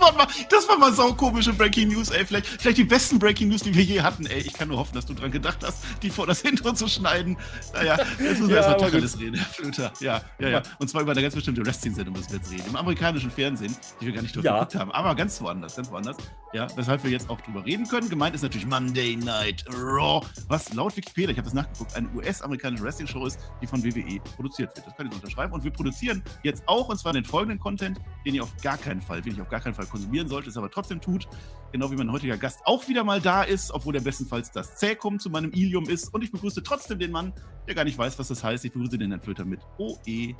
[0.00, 2.24] War mal, das war mal saukomische Breaking News, ey.
[2.24, 4.40] Vielleicht, vielleicht die besten Breaking News, die wir je hatten, ey.
[4.40, 7.36] Ich kann nur hoffen, dass du dran gedacht hast, die vor das Intro zu schneiden.
[7.72, 9.92] Naja, jetzt müssen wir Ja, erstmal Tacheles reden, Herr Flöter.
[10.00, 10.62] Ja, ja, ja.
[10.78, 12.64] Und zwar über eine ganz bestimmte Wrestling-Sendung müssen wir jetzt reden.
[12.68, 14.92] Im amerikanischen Fernsehen, die wir gar nicht durchgeguckt haben.
[14.92, 16.16] Aber ganz woanders, ganz woanders.
[16.52, 18.08] Ja, weshalb wir jetzt auch drüber reden können.
[18.08, 22.82] Gemeint ist natürlich Monday Night Raw, was laut Wikipedia, ich habe das nachgeguckt, eine US-amerikanische
[22.82, 24.86] Wrestling-Show ist, die von WWE produziert wird.
[24.86, 25.52] Das kann ich unterschreiben.
[25.52, 29.00] Und wir produzieren jetzt auch, und zwar den folgenden Content, den ihr auf gar keinen
[29.00, 31.28] Fall, den ich auf gar keinen Fall konsumieren solltet, es aber trotzdem tut.
[31.72, 35.18] Genau wie mein heutiger Gast auch wieder mal da ist, obwohl er bestenfalls das Zäkum
[35.18, 36.12] zu meinem Ilium ist.
[36.12, 37.32] Und ich begrüße trotzdem den Mann,
[37.66, 38.64] der gar nicht weiß, was das heißt.
[38.64, 40.34] Ich begrüße den Herrn mit OE.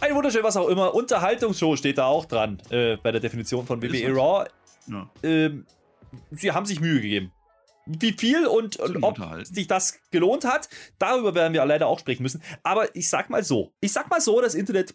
[0.00, 0.94] Ein wunderschön, was auch immer.
[0.94, 4.12] Unterhaltungsshow steht da auch dran äh, bei der Definition von WWE.
[4.14, 4.46] Raw.
[4.88, 5.66] Ja, Ähm,
[6.30, 7.32] sie haben sich Mühe gegeben.
[7.86, 12.22] Wie viel und, und ob sich das gelohnt hat, darüber werden wir leider auch sprechen
[12.22, 12.42] müssen.
[12.62, 14.94] Aber ich sag mal so: Ich sag mal so, das Internet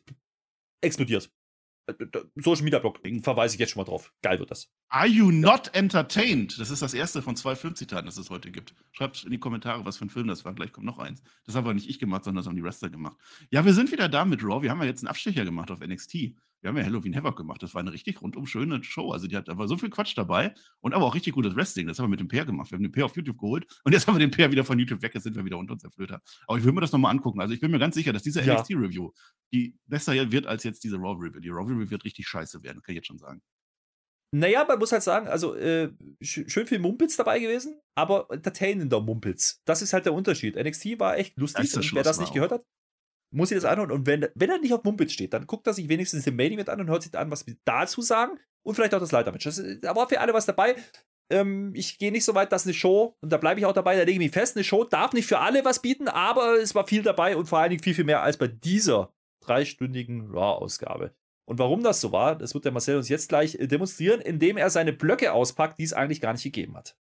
[0.82, 1.30] explodiert.
[1.88, 1.94] Äh,
[2.36, 4.14] Social Media Blog, verweise ich jetzt schon mal drauf.
[4.22, 4.70] Geil wird das.
[4.90, 6.60] Are you not entertained?
[6.60, 8.74] Das ist das erste von zwei Filmzitaten, das es heute gibt.
[8.92, 10.54] Schreibt in die Kommentare, was für ein Film das war.
[10.54, 11.24] Gleich kommt noch eins.
[11.46, 13.18] Das haben aber nicht ich gemacht, sondern das haben die Wrestler gemacht.
[13.50, 14.62] Ja, wir sind wieder da mit Raw.
[14.62, 16.36] Wir haben ja jetzt einen Abstecher gemacht auf NXT.
[16.62, 17.62] Wir haben ja Halloween Havoc gemacht.
[17.62, 19.12] Das war eine richtig rundum schöne Show.
[19.12, 21.88] Also die hat, da war so viel Quatsch dabei und aber auch richtig gutes Wrestling.
[21.88, 22.72] Das haben wir mit dem Peer gemacht.
[22.72, 24.80] Wir haben den Peer auf YouTube geholt und jetzt haben wir den Peer wieder von
[24.80, 25.14] YouTube weg.
[25.14, 26.22] Jetzt sind wir wieder unter uns, Herr Flöter.
[26.48, 27.40] Aber ich will mir das nochmal angucken.
[27.42, 28.56] Also ich bin mir ganz sicher, dass diese Ja.
[28.60, 29.12] NXT-Review,
[29.54, 31.40] die besser wird als jetzt diese Raw-Review.
[31.40, 33.42] Die Raw-Review wird richtig scheiße werden, kann ich jetzt schon sagen.
[34.32, 35.90] Naja, man muss halt sagen, also äh,
[36.22, 39.62] sch schön viel Mumpitz dabei gewesen, aber entertainender Mumpitz.
[39.64, 40.56] Das ist halt der Unterschied.
[40.58, 41.74] NXT war echt lustig.
[41.76, 42.66] Und wer das nicht gehört hat,
[43.32, 43.92] muss sich das anhören.
[43.92, 46.52] Und wenn, wenn er nicht auf Mumpitz steht, dann guckt er sich wenigstens den Main
[46.52, 48.40] Event an und hört sich an, was wir dazu sagen.
[48.64, 49.48] Und vielleicht auch das Leitermatch.
[49.82, 50.76] Da war für alle was dabei.
[51.30, 53.96] Ähm, ich gehe nicht so weit, dass eine Show, und da bleibe ich auch dabei,
[53.96, 56.74] da lege ich mich fest, eine Show darf nicht für alle was bieten, aber es
[56.74, 61.14] war viel dabei und vor allen Dingen viel, viel mehr als bei dieser dreistündigen Raw-Ausgabe.
[61.46, 64.58] Und warum das so war, das wird der Marcel uns jetzt gleich äh, demonstrieren, indem
[64.58, 66.98] er seine Blöcke auspackt, die es eigentlich gar nicht gegeben hat.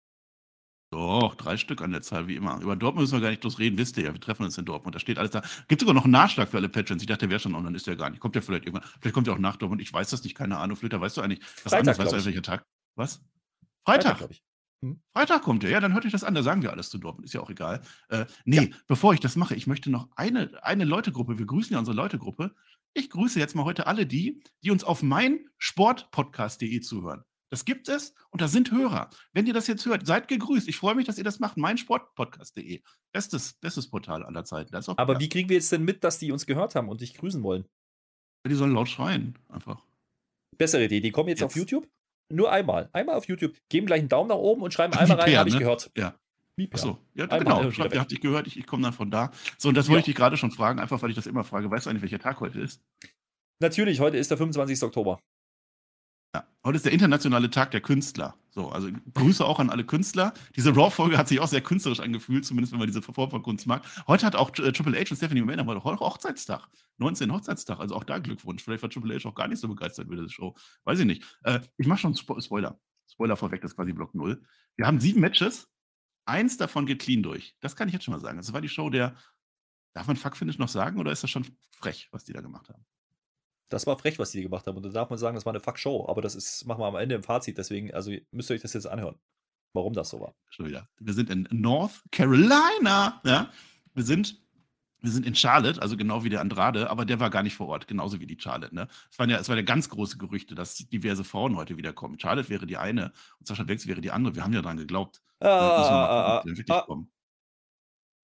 [0.91, 2.61] Doch, drei Stück an der Zahl, wie immer.
[2.61, 4.13] Über Dortmund müssen wir gar nicht bloß reden, wisst ihr ja.
[4.13, 4.95] Wir treffen uns in Dortmund.
[4.95, 5.43] Da steht alles da.
[5.67, 7.03] Gibt sogar noch einen Nachschlag für alle Patrons.
[7.03, 8.21] Ich dachte, der wäre schon online, ist der gar nicht.
[8.21, 8.89] Kommt der vielleicht irgendwann.
[9.01, 9.83] Vielleicht kommt er auch nach Dortmund.
[9.83, 10.77] Ich weiß das nicht, keine Ahnung.
[10.77, 11.41] Flöter, weißt du eigentlich?
[11.41, 12.65] Was Freitag, anderes, weißt du welcher Tag?
[12.95, 13.21] Was?
[13.85, 14.19] Freitag.
[14.19, 14.43] glaube ich.
[15.13, 15.71] Freitag kommt er.
[15.71, 16.35] Ja, dann hört euch das an.
[16.35, 17.27] Da sagen wir alles zu Dortmund.
[17.27, 17.83] Ist ja auch egal.
[18.09, 21.39] Äh, nee, bevor ich das mache, ich möchte noch eine, eine Leutegruppe.
[21.39, 22.55] Wir grüßen ja unsere Leutegruppe.
[22.95, 27.25] Ich grüße jetzt mal heute alle die, die uns auf mein Sportpodcast.de zuhören.
[27.51, 29.09] Das gibt es und da sind Hörer.
[29.33, 30.69] Wenn ihr das jetzt hört, seid gegrüßt.
[30.69, 31.57] Ich freue mich, dass ihr das macht.
[31.57, 32.83] Mein Sportpodcast.de.
[33.13, 34.75] Bestes, bestes Portal aller Zeiten.
[34.75, 37.15] Aber ja, wie kriegen wir jetzt denn mit, dass die uns gehört haben und dich
[37.15, 37.67] grüßen wollen?
[38.47, 39.39] Die sollen laut schreien.
[39.49, 39.85] Einfach.
[40.59, 41.71] Bessere Idee, die kommen jetzt, auf Jetzt.
[41.71, 41.89] YouTube.
[42.33, 42.91] Nur einmal.
[42.93, 43.57] Einmal auf YouTube.
[43.69, 45.61] Geben gleich einen Daumen nach oben und schreiben einmal rein, habe ich ne?
[45.61, 45.91] gehört.
[45.97, 46.19] Ja.
[46.73, 47.71] Achso, ja, Einmal genau.
[47.71, 49.31] Schreibt, ihr habt dich gehört, ich, ich komme dann von da.
[49.59, 50.01] So, und das wollte Ja.
[50.01, 51.71] ich dich gerade schon fragen, einfach weil ich das immer frage.
[51.71, 52.81] Weißt du eigentlich, welcher Tag heute ist?
[53.61, 54.83] Natürlich, heute ist der 25.
[54.83, 55.21] Oktober.
[56.37, 58.35] Ja, heute ist der internationale Tag der Künstler.
[58.51, 60.35] So, also Grüße auch an alle Künstler.
[60.55, 63.67] Diese Raw-Folge hat sich auch sehr künstlerisch angefühlt, zumindest wenn man diese Form von Kunst
[63.67, 63.83] mag.
[64.07, 66.69] Heute hat auch äh, Triple H und Stephanie McMahon heute Hochzeitstag.
[66.99, 68.63] 19 Hochzeitstag, also auch da Glückwunsch.
[68.63, 70.55] Vielleicht war Triple H auch gar nicht so begeistert über diese Show.
[70.85, 71.25] Weiß ich nicht.
[71.43, 72.79] Äh, ich mache schon Spo Spoiler.
[73.11, 74.43] Spoiler vorweg, das ist quasi Block 0.
[74.77, 75.71] Wir haben sieben Matches.
[76.27, 77.57] Eins davon geht clean durch.
[77.61, 78.37] Das kann ich jetzt schon mal sagen.
[78.37, 79.17] Das war die Show der.
[79.95, 82.69] Darf man Fuck Finish noch sagen oder ist das schon frech, was die da gemacht
[82.69, 82.85] haben?
[83.69, 84.77] Das war frech, was die gemacht haben.
[84.77, 86.07] Und da darf man sagen, das war eine Fuck-Show.
[86.09, 87.59] Aber das ist, machen wir am Ende im Fazit.
[87.59, 89.17] Deswegen, also müsst ihr euch das jetzt anhören.
[89.73, 90.35] Warum das so war.
[90.49, 90.89] schon wieder.
[90.99, 93.21] Wir sind in North Carolina.
[93.25, 93.51] Ja?
[93.95, 94.41] Wir, sind,
[95.01, 97.69] wir sind in Charlotte, also genau wie der Andrade, aber der war gar nicht vor
[97.69, 98.75] Ort, genauso wie die Charlotte.
[98.75, 98.89] Ne?
[99.11, 102.19] Es, waren ja, es waren ja ganz große Gerüchte, dass diverse Frauen heute wiederkommen.
[102.19, 104.35] Charlotte wäre die eine und Sascha Banks wäre die andere.
[104.35, 105.21] Wir haben ja daran geglaubt.
[105.41, 107.11] Ah, Äh, ah, ah, ah, kommen.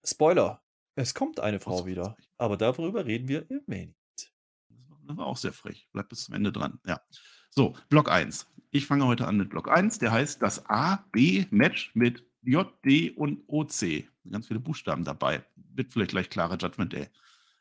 [0.03, 0.63] Spoiler.
[0.95, 2.15] Es kommt eine Frau wieder.
[2.37, 3.95] Aber darüber reden wir im Main.
[5.05, 5.87] Das war- auch sehr frech.
[5.91, 6.79] Bleibt bis zum Ende dran.
[6.85, 6.99] Ja.
[7.49, 8.47] So, Block 1.
[8.71, 9.99] Ich fange heute an mit Block 1.
[9.99, 14.07] Der heißt das A-B-Match mit J, D und OC.
[14.29, 15.43] Ganz viele Buchstaben dabei.
[15.55, 17.07] Wird vielleicht gleich klarer Judgment Day.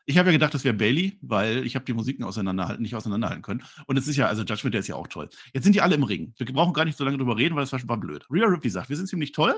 [0.05, 3.43] Ich habe ja gedacht, das wäre Bailey, weil ich habe die Musiken auseinanderhalten, nicht auseinanderhalten
[3.43, 3.63] können.
[3.87, 5.29] Und es ist ja, also Judgment Day ist ja auch toll.
[5.53, 6.35] Jetzt sind die alle im Ring.
[6.37, 8.27] Wir brauchen gar nicht so lange drüber reden, weil das war schon mal blöd.
[8.29, 9.55] Rhea Ripley sagt, wir sind ziemlich toll.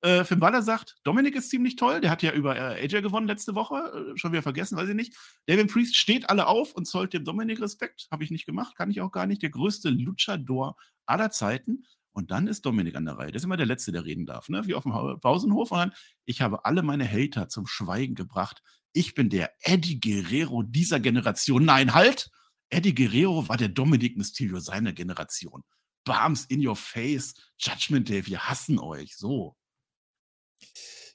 [0.00, 2.00] Äh, Finn Balor sagt, Dominik ist ziemlich toll.
[2.00, 4.12] Der hat ja über äh, AJ gewonnen letzte Woche.
[4.14, 5.16] Äh, schon wieder vergessen, weiß ich nicht.
[5.46, 8.06] David Priest steht alle auf und zollt dem Dominik Respekt.
[8.10, 9.42] Habe ich nicht gemacht, kann ich auch gar nicht.
[9.42, 11.84] Der größte Luchador aller Zeiten.
[12.12, 13.32] Und dann ist Dominik an der Reihe.
[13.32, 14.66] Das ist immer der Letzte, der reden darf, ne?
[14.66, 15.70] wie auf dem Pausenhof.
[15.70, 15.92] Und dann,
[16.24, 18.62] ich habe alle meine Hater zum Schweigen gebracht.
[18.92, 21.64] ich bin der Eddie Guerrero dieser Generation.
[21.64, 22.30] Nein, halt!
[22.70, 25.62] Eddie Guerrero war der Dominic Mysterio seiner Generation.
[26.04, 29.16] Bams in your face, Judgment Day, wir hassen euch.
[29.16, 29.57] So.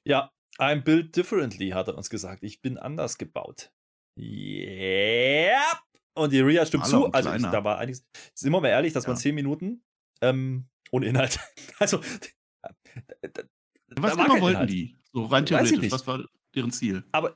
[0.06, 2.44] Ja, I'm built differently, hat er uns gesagt.
[2.44, 3.72] Ich bin anders gebaut.
[4.20, 5.62] Yeah.
[6.16, 7.08] Und die Ria stimmt zu.
[7.12, 8.06] Also ich, da war einiges.
[8.36, 9.10] Sind wir mal ehrlich, das Ja.
[9.10, 9.84] waren zehn Minuten
[10.22, 11.40] ähm, ohne Inhalt.
[11.80, 12.00] Also
[13.96, 14.70] Was war genau wollten Inhalt.
[14.70, 15.00] die?
[15.12, 15.92] So rein theoretisch.
[15.92, 16.24] Was war
[16.56, 17.04] deren Ziel?
[17.12, 17.36] Aber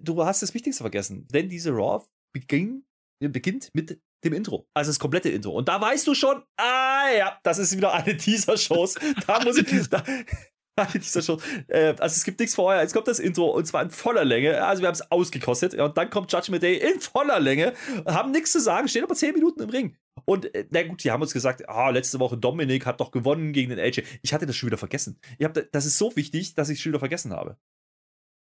[0.00, 2.84] du hast das Wichtigste vergessen, denn diese Raw beging,
[3.20, 4.68] beginnt mit dem Intro.
[4.74, 5.52] Also das komplette Intro.
[5.52, 8.94] Und da weißt du schon, ah ja, das ist wieder eine dieser Shows.
[9.26, 9.88] Da muss ich.
[9.88, 10.02] Da,
[10.94, 11.42] dieser Shows.
[11.68, 12.82] Äh, also es gibt nichts vorher.
[12.82, 14.64] Jetzt kommt das Intro und zwar in voller Länge.
[14.64, 15.74] Also wir haben es ausgekostet.
[15.74, 17.74] Und dann kommt Judgment Day in voller Länge.
[18.06, 19.96] Haben nichts zu sagen, stehen aber 10 Minuten im Ring.
[20.24, 23.52] Und äh, na gut, die haben uns gesagt, ah, letzte Woche Dominik hat doch gewonnen
[23.52, 24.02] gegen den AJ.
[24.22, 25.18] Ich hatte das schon wieder vergessen.
[25.38, 27.58] Ich hab, da- das ist so wichtig, dass ich es schon wieder vergessen habe.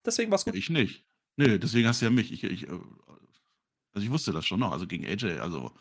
[0.06, 0.56] Deswegen war es gut.
[0.56, 1.06] Ich nicht.
[1.38, 2.32] Nee, deswegen hast du ja mich.
[2.32, 2.72] Ich, ich, äh,
[3.94, 4.72] also ich wusste das schon noch.
[4.72, 5.72] Also gegen AJ, also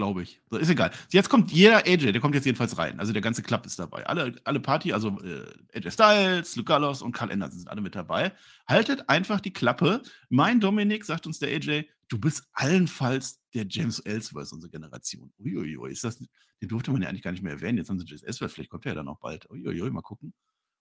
[0.00, 0.40] glaube ich.
[0.48, 0.90] So, ist egal.
[1.10, 2.98] Jetzt kommt jeder AJ, der kommt jetzt jedenfalls rein.
[2.98, 4.06] Also der ganze Club ist dabei.
[4.06, 5.44] Alle, alle Party, also äh,
[5.74, 8.32] AJ Styles, Luke Gallows und Karl Anderson sind alle mit dabei.
[8.66, 10.02] Haltet einfach die Klappe.
[10.30, 15.34] Mein Dominik, sagt uns der AJ, du bist allenfalls der James Ellsworth unserer Generation.
[15.38, 16.28] Uiuiui, ist das, den
[16.62, 17.76] durfte man ja eigentlich gar nicht mehr erwähnen.
[17.76, 19.50] Jetzt haben sie James Ellsworth, vielleicht kommt er ja dann auch bald.
[19.50, 20.32] Uiuiui, mal gucken.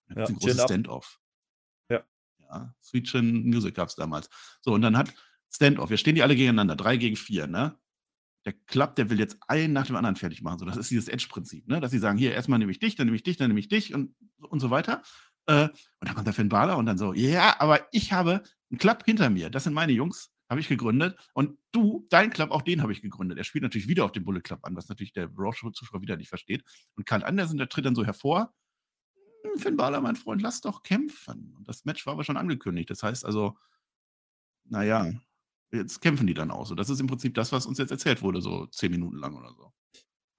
[0.08, 0.64] Da Ja, ein großes.
[0.64, 1.20] Stand-off.
[1.90, 2.06] Ja.
[2.40, 4.30] Ja, Sweet Chin Music gab es damals.
[4.62, 5.14] So, und dann hat
[5.52, 7.78] Stand-off, wir stehen die alle gegeneinander, drei gegen vier, ne?
[8.46, 10.60] Der Club, der will jetzt einen nach dem anderen fertig machen.
[10.60, 11.80] So, das ist dieses Edge-Prinzip, ne?
[11.82, 13.68] Dass sie sagen, hier, erstmal nehme ich dich, dann nehme ich dich, dann nehme ich
[13.68, 15.02] dich und, und so weiter.
[15.48, 18.78] Äh, und dann kommt der Finn Balor und dann so, ja, aber ich habe einen
[18.80, 19.50] Club hinter mir.
[19.50, 21.18] Das sind meine Jungs, habe ich gegründet.
[21.34, 23.38] Und du, dein Club, auch den habe ich gegründet.
[23.38, 26.30] Er spielt natürlich wieder auf den Bullet Club an, was natürlich der Raw-Zuschauer wieder nicht
[26.30, 26.64] versteht.
[26.96, 28.54] Und Karl Anderson, der tritt dann so hervor.
[29.44, 31.54] "Hm, Finn Balor, mein Freund, lass doch kämpfen.
[31.58, 32.90] Und das Match war aber schon angekündigt.
[32.90, 33.58] Das heißt also,
[34.66, 35.12] naja,
[35.72, 36.72] jetzt kämpfen die dann aus.
[36.72, 39.36] Und das ist im Prinzip das, was uns jetzt erzählt wurde, so zehn Minuten lang
[39.36, 39.72] oder so.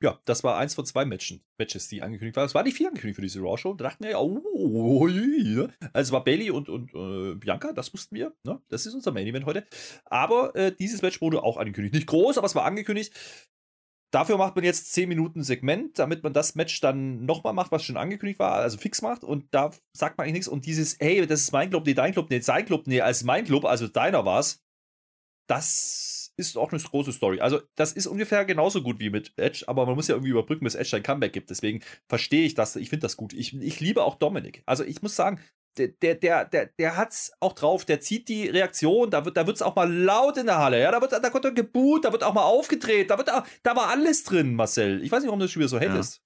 [0.03, 2.47] Ja, das war eins von zwei Matchen, Matches, die angekündigt waren.
[2.47, 3.75] Es war nicht viel angekündigt für diese Raw-Show.
[3.75, 5.69] Da dachten wir, ja, oh, ja.
[5.93, 8.35] also war Bailey und, und äh, Bianca, das wussten wir.
[8.44, 8.62] Ne?
[8.71, 9.67] Das ist unser Main-Event heute.
[10.06, 11.94] Aber äh, dieses Match wurde auch angekündigt.
[11.94, 13.12] Nicht groß, aber es war angekündigt.
[14.11, 17.85] Dafür macht man jetzt 10 Minuten Segment, damit man das Match dann nochmal macht, was
[17.85, 19.23] schon angekündigt war, also fix macht.
[19.23, 20.49] Und da sagt man eigentlich nichts.
[20.49, 23.23] Und dieses, hey, das ist mein Club, nee, dein Club, nee, sein Club, nee, als
[23.23, 24.65] mein Club, also deiner war's.
[25.50, 27.41] Das ist auch eine große Story.
[27.41, 30.64] Also, das ist ungefähr genauso gut wie mit Edge, aber man muss ja irgendwie überbrücken,
[30.64, 31.50] bis Edge ein Comeback gibt.
[31.50, 32.76] Deswegen verstehe ich das.
[32.76, 33.32] Ich finde das gut.
[33.32, 34.62] Ich, ich liebe auch Dominik.
[34.64, 35.41] Also, ich muss sagen,
[35.76, 39.47] der, der, der, der, der hat's auch drauf, der zieht die Reaktion, da wird da
[39.47, 42.25] wird's auch mal laut in der Halle, ja, da wird da er geboot, da wird
[42.25, 45.02] auch mal aufgedreht, da wird auch, da war alles drin, Marcel.
[45.02, 46.23] Ich weiß nicht, warum du das wieder so hatest.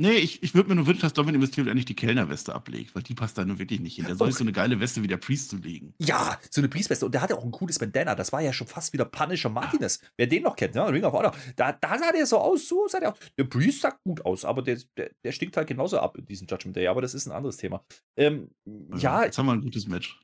[0.00, 3.02] Nee, ich, ich würde mir nur wünschen, dass Dominic Mysterio endlich die Kellnerweste ablegt, weil
[3.02, 4.06] die passt da nun wirklich nicht hin.
[4.06, 5.92] Der soll sich so eine geile Weste wie der Priest zulegen.
[5.98, 7.04] Ja, so eine Priestweste.
[7.04, 8.14] Und der hatte auch ein cooles Bandana.
[8.14, 10.00] Das war ja schon fast wieder Punisher Martinez.
[10.16, 10.86] Wer den noch kennt, ne?
[10.88, 11.34] Ring of Honor.
[11.56, 13.18] Da, da sah der so aus, so sah der aus.
[13.36, 16.46] Der Priest sah gut aus, aber der, der, der stinkt halt genauso ab in diesem
[16.46, 16.86] Judgment Day.
[16.86, 17.84] Aber das ist ein anderes Thema.
[18.16, 18.50] Ähm,
[18.96, 20.20] ja, Jetzt haben wir ein gutes Match.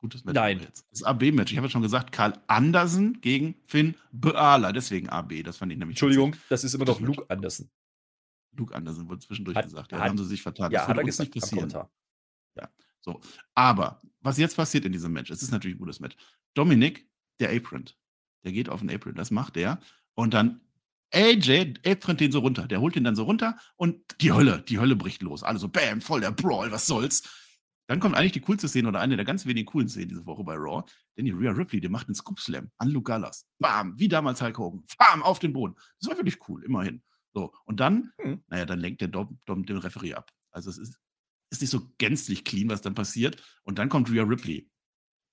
[0.00, 0.34] Gutes Match.
[0.34, 0.66] Nein.
[0.90, 1.52] Das AB-Match.
[1.52, 4.72] Ich habe ja schon gesagt, Karl Andersen gegen Finn Beala.
[4.72, 5.42] Deswegen AB.
[5.44, 5.94] Das fand ich nämlich.
[5.94, 7.00] Entschuldigung, das ist immer noch
[7.40, 7.68] Das Match.
[8.58, 9.08] Luke Anderson.
[9.08, 9.92] wurde zwischendurch Hat- gesagt.
[9.92, 10.70] Ja, hat- da haben sie sich vertan.
[10.70, 11.70] Ja, das er uns gesagt nicht passieren.
[11.70, 11.90] Kommentar.
[13.00, 13.20] So.
[13.54, 16.16] Aber was jetzt passiert in diesem Match, es ist natürlich ein gutes Match.
[16.54, 17.84] Dominik, der Apron,
[18.44, 19.78] der geht auf den Apron, das macht er.
[20.14, 20.60] Und dann
[21.14, 22.66] AJ, Apron den so runter.
[22.66, 25.42] Der holt ihn dann so runter und die Hölle, die Hölle bricht los.
[25.44, 27.22] Alle so, bam, voll der Brawl, was soll's.
[27.86, 30.44] Dann kommt eigentlich die coolste Szene oder eine der ganz wenigen coolen Szenen diese Woche
[30.44, 30.82] bei Raw.
[31.16, 33.46] Denn die Rhea Ripley, die macht einen Scoop Slam an Luke Gallows.
[33.58, 34.84] Bam, wie damals Hulk Hogan.
[34.98, 35.74] Bam, auf den Boden.
[36.00, 37.02] Das war wirklich cool, immerhin.
[37.38, 38.42] So, und dann, Hm.
[38.48, 40.32] naja, dann lenkt der Dom, Dom den Referee ab.
[40.50, 40.98] Also es ist,
[41.50, 43.40] ist nicht so gänzlich clean, was dann passiert.
[43.62, 44.68] Und dann kommt Rhea Ripley.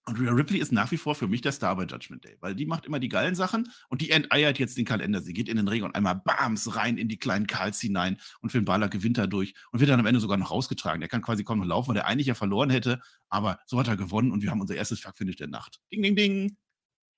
[0.07, 2.53] Und Rhea Ripley ist nach wie vor für mich der Star bei Judgment Day, weil
[2.53, 5.19] die macht immer die geilen Sachen und die enteiert jetzt den Kalender.
[5.19, 8.51] Sie geht in den Ring und einmal bams rein in die kleinen Karls hinein und
[8.51, 10.99] Finn Balor gewinnt dadurch und wird dann am Ende sogar noch rausgetragen.
[10.99, 13.87] Der kann quasi kaum noch laufen, weil der eigentlich ja verloren hätte, aber so hat
[13.87, 15.79] er gewonnen und wir haben unser erstes Fuck-Finish der Nacht.
[15.91, 16.57] Ding, ding, ding.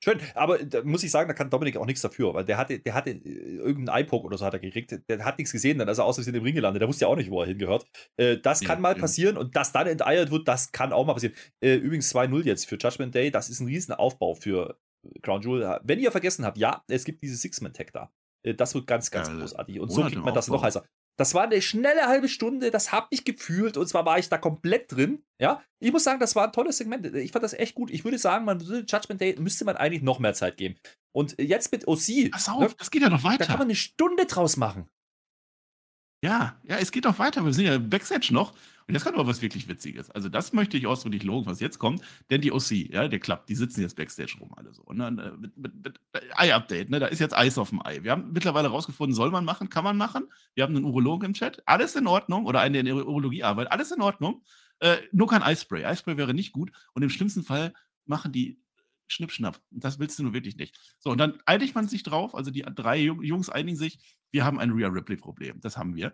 [0.03, 2.77] Schön, aber da muss ich sagen, da kann Dominik auch nichts dafür, weil der hatte,
[2.79, 4.95] der hatte äh, irgendeinen Eye-Poke oder so hat er gekriegt.
[5.09, 6.81] Der hat nichts gesehen, dann ist er aus Versehen im Ring gelandet.
[6.81, 7.85] Der wusste ja auch nicht, wo er hingehört.
[8.17, 8.99] Äh, das Ja, kann mal ja.
[8.99, 11.35] passieren und dass dann enteiert wird, das kann auch mal passieren.
[11.63, 13.31] Äh, übrigens 2-0 jetzt für Judgment Day.
[13.31, 14.77] Das ist ein riesen Aufbau für
[15.23, 15.79] Crown Jewel.
[15.83, 18.11] Wenn ihr vergessen habt, ja, es gibt diese Six-Man-Tag da.
[18.43, 19.39] Äh, das wird ganz, ganz Geil.
[19.39, 19.79] großartig.
[19.79, 20.83] Und so kriegt man das noch heißer.
[21.17, 24.37] Das war eine schnelle halbe Stunde, das hab ich gefühlt und zwar war ich da
[24.37, 25.23] komplett drin.
[25.39, 27.05] Ja, ich muss sagen, das war ein tolles Segment.
[27.15, 27.89] Ich fand das echt gut.
[27.89, 30.75] Ich würde sagen, man würde Judgment Day müsste man eigentlich noch mehr Zeit geben.
[31.11, 33.53] Und jetzt mit OC, Pass ne, auf, das geht ja noch da kann weiter.
[33.53, 34.87] man eine Stunde draus machen.
[36.23, 37.43] Ja, ja, es geht noch weiter.
[37.43, 38.53] Wir sind ja Backstage noch.
[38.87, 40.09] Und jetzt kommt aber was wirklich Witziges.
[40.11, 42.01] Also, das möchte ich ausdrücklich loben, was jetzt kommt.
[42.29, 44.81] Denn die OC, ja, der klappt, die sitzen jetzt Backstage rum, alle so.
[44.83, 45.99] Und dann äh, mit, mit, mit
[46.35, 46.99] Ei-Update, ne?
[46.99, 48.03] Da ist jetzt Eis auf dem Ei.
[48.03, 50.27] Wir haben mittlerweile rausgefunden, soll man machen, kann man machen.
[50.55, 51.61] Wir haben einen Urologen im Chat.
[51.65, 52.45] Alles in Ordnung.
[52.45, 53.73] Oder einen, der in der Urologie arbeitet.
[53.73, 54.41] Alles in Ordnung.
[54.79, 55.83] Äh, nur kein Eispray.
[55.83, 56.71] Eispray wäre nicht gut.
[56.93, 57.73] Und im schlimmsten Fall
[58.05, 58.61] machen die
[59.07, 59.59] Schnippschnapp.
[59.71, 60.77] Das willst du nur wirklich nicht.
[60.99, 63.99] So, und dann einigt man sich drauf, also die drei Jungs einigen sich,
[64.31, 65.61] wir haben ein Rhea Ripley-Problem.
[65.61, 66.13] Das haben wir.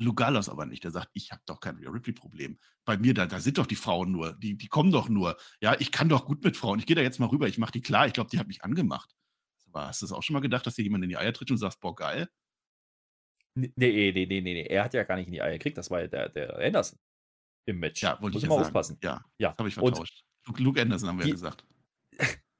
[0.00, 0.82] Lugalos aber nicht.
[0.84, 2.58] Der sagt, ich habe doch kein Rhea Ripley-Problem.
[2.84, 4.32] Bei mir, da, da sind doch die Frauen nur.
[4.34, 5.36] Die, die kommen doch nur.
[5.60, 6.78] Ja, ich kann doch gut mit Frauen.
[6.78, 7.46] Ich gehe da jetzt mal rüber.
[7.48, 8.06] Ich mache die klar.
[8.06, 9.14] Ich glaube, die hat mich angemacht.
[9.66, 11.50] Aber hast du es auch schon mal gedacht, dass dir jemand in die Eier tritt
[11.50, 12.28] und sagst, boah, geil?
[13.54, 14.62] Nee, nee, nee, nee, nee.
[14.66, 15.76] Er hat ja gar nicht in die Eier gekriegt.
[15.76, 16.98] Das war ja der, der Anderson
[17.66, 18.02] im Match.
[18.02, 18.66] Ja, wollte Muss ich ja sagen.
[18.66, 18.98] aufpassen.
[19.02, 19.50] Ja, Ja.
[19.50, 20.24] das habe ich Und vertauscht.
[20.46, 21.64] Luke, Luke Anderson haben wir die- ja gesagt.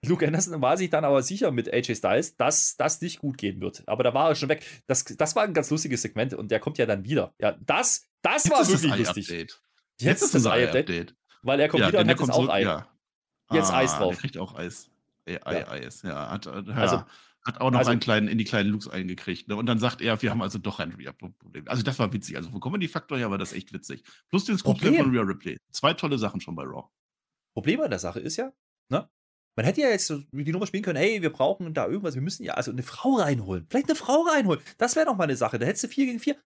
[0.07, 3.61] Luke Anderson war sich dann aber sicher mit AJ Styles, dass das nicht gut gehen
[3.61, 3.83] wird.
[3.87, 4.65] Aber da war er schon weg.
[4.87, 7.35] Das, das war ein ganz lustiges Segment und der kommt ja dann wieder.
[7.39, 9.31] Ja, das, das war Jetzt ist wirklich lustig.
[9.31, 9.63] Ei-Update.
[10.01, 12.63] Jetzt, ist das Ei-Update, weil er kommt wieder denn und hat jetzt kommt auch Ei.
[12.63, 12.89] Ja.
[13.53, 14.13] Jetzt Eis drauf.
[14.15, 14.91] Der kriegt auch Eis.
[15.27, 15.69] Ei, Ei, Ja.
[15.69, 16.31] Eis, ja.
[16.31, 16.75] Hat, äh, ja.
[16.75, 17.05] Also-
[17.47, 19.49] hat auch noch also- einen kleinen, in die kleinen Looks eingekriegt.
[19.49, 19.57] Ne?
[19.57, 21.69] Und dann sagt er, wir haben also doch ein Rhea-Problem.
[21.69, 22.37] Also das war witzig.
[22.37, 24.03] Also vom Comedy-Faktor her war das echt witzig.
[24.29, 24.95] Plus den Problem.
[24.97, 25.59] von Rhea Ripley.
[25.71, 26.89] Zwei tolle Sachen schon bei Raw.
[27.55, 28.53] Problem an der Sache ist ja,
[28.91, 29.09] ne?
[29.57, 32.23] Man hätte ja jetzt so die Nummer spielen können, hey, wir brauchen da irgendwas, wir
[32.23, 33.67] müssen ja also eine Frau reinholen.
[33.69, 34.61] Vielleicht eine Frau reinholen.
[34.79, 35.59] Das wäre doch mal eine Sache.
[35.59, 36.37] Da hättest du 4 gegen 4.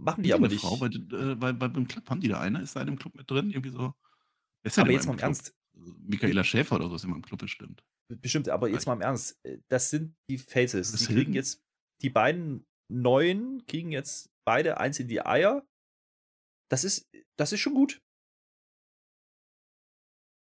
[0.00, 0.60] Machen die Ist aber nicht.
[0.60, 2.60] Frau, bei, äh, bei, bei, beim Club haben die da eine?
[2.62, 3.50] Ist da eine im Club mit drin?
[3.50, 3.94] Irgendwie so.
[4.76, 5.20] Aber jetzt mal im Club?
[5.20, 5.54] Ernst.
[5.74, 7.84] Michaela Schäfer oder so ist immer im Club bestimmt.
[8.08, 9.38] Bestimmt, aber jetzt mal im Ernst.
[9.44, 10.92] äh, Das sind die Faces.
[10.92, 11.62] Das Die kriegen jetzt,
[12.02, 15.66] die beiden Neuen kriegen jetzt beide eins in die Eier.
[16.70, 18.00] Das ist, das ist schon gut.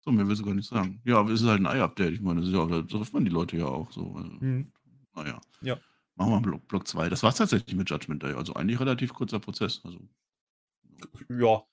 [0.01, 1.01] So, mehr will sie gar nicht sagen.
[1.03, 2.13] Ja, aber es ist halt ein Ei-Update.
[2.13, 4.15] Ich meine, das ist ja, da trifft man die Leute ja auch so.
[4.15, 4.31] Also,
[5.15, 5.41] Naja.
[5.61, 5.77] Ja.
[6.15, 7.09] Machen wir Block, Block 2.
[7.09, 8.33] Das war es tatsächlich mit Judgment Day.
[8.33, 9.81] Also eigentlich relativ kurzer Prozess.
[9.83, 9.99] Also
[11.29, 11.63] Ja.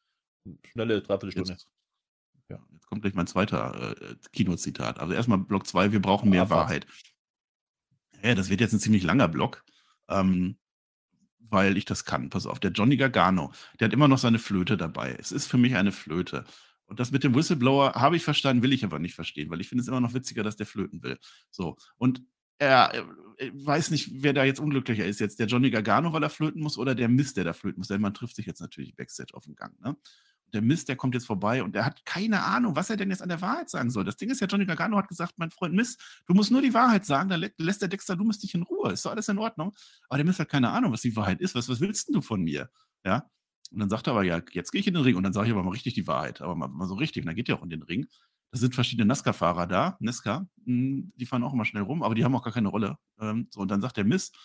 [0.70, 1.50] Schnelle Dreiviertelstunde.
[1.52, 1.68] jetzt,
[2.48, 5.00] ja, jetzt kommt gleich mein zweiter äh, Kinozitat.
[5.00, 6.60] Also erstmal Block 2, wir brauchen mehr Abfahrt.
[6.60, 6.86] Wahrheit.
[8.22, 9.64] Ja, das wird jetzt ein ziemlich langer Block.
[10.08, 10.56] Ähm,
[11.48, 12.30] weil ich das kann.
[12.30, 15.16] Pass auf, der Johnny Gargano, der hat immer noch seine Flöte dabei.
[15.18, 16.44] Es ist für mich eine Flöte.
[16.86, 19.68] Und das mit dem Whistleblower habe ich verstanden, will ich aber nicht verstehen, weil ich
[19.68, 21.18] finde es immer noch witziger, dass der flöten will.
[21.50, 21.76] So.
[21.96, 22.22] Und
[22.58, 22.94] er
[23.38, 25.20] äh, weiß nicht, wer da jetzt unglücklicher ist.
[25.20, 27.88] Jetzt der Johnny Gargano, weil er flöten muss, oder der Mist, der da flöten muss.
[27.88, 29.78] Denn man trifft sich jetzt natürlich Backstage auf dem Gang.
[29.80, 29.96] Ne?
[30.54, 33.20] Der Mist, der kommt jetzt vorbei und der hat keine Ahnung, was er denn jetzt
[33.20, 34.04] an der Wahrheit sagen soll.
[34.04, 36.72] Das Ding ist ja, Johnny Gargano hat gesagt, mein Freund Mist, du musst nur die
[36.72, 38.92] Wahrheit sagen, dann lä- lässt der Dexter Dumas dich in Ruhe.
[38.92, 39.74] Ist doch alles in Ordnung.
[40.08, 41.56] Aber der Mist hat keine Ahnung, was die Wahrheit ist.
[41.56, 42.70] Was, was willst denn du von mir?
[43.04, 43.28] Ja.
[43.72, 45.48] Und dann sagt er aber, ja, jetzt gehe ich in den Ring und dann sage
[45.48, 46.40] ich aber mal richtig die Wahrheit.
[46.40, 47.22] Aber mal, mal so richtig.
[47.22, 48.06] Und dann geht er auch in den Ring.
[48.52, 52.24] Da sind verschiedene NASCAR-Fahrer da, NASCAR, mh, die fahren auch immer schnell rum, aber die
[52.24, 52.96] haben auch gar keine Rolle.
[53.20, 54.36] Ähm, so, und dann sagt der Mist,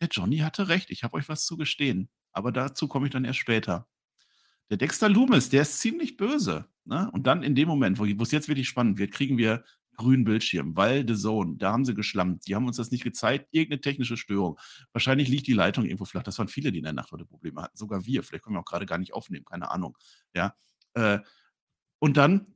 [0.00, 2.08] der Johnny hatte recht, ich habe euch was zu gestehen.
[2.32, 3.88] Aber dazu komme ich dann erst später.
[4.70, 6.66] Der Dexter Loomis, der ist ziemlich böse.
[6.84, 7.10] Ne?
[7.12, 9.64] Und dann in dem Moment, wo es jetzt wirklich spannend wird, kriegen wir
[9.98, 12.46] grünen Bildschirm, weil The Zone, da haben sie geschlammt.
[12.48, 14.58] Die haben uns das nicht gezeigt, irgendeine technische Störung.
[14.92, 16.22] Wahrscheinlich liegt die Leitung irgendwo flach.
[16.22, 17.76] Das waren viele, die in der Nacht heute Probleme hatten.
[17.76, 18.22] Sogar wir.
[18.22, 19.98] Vielleicht können wir auch gerade gar nicht aufnehmen, keine Ahnung.
[20.34, 20.54] Ja.
[20.94, 21.18] Äh,
[21.98, 22.54] und dann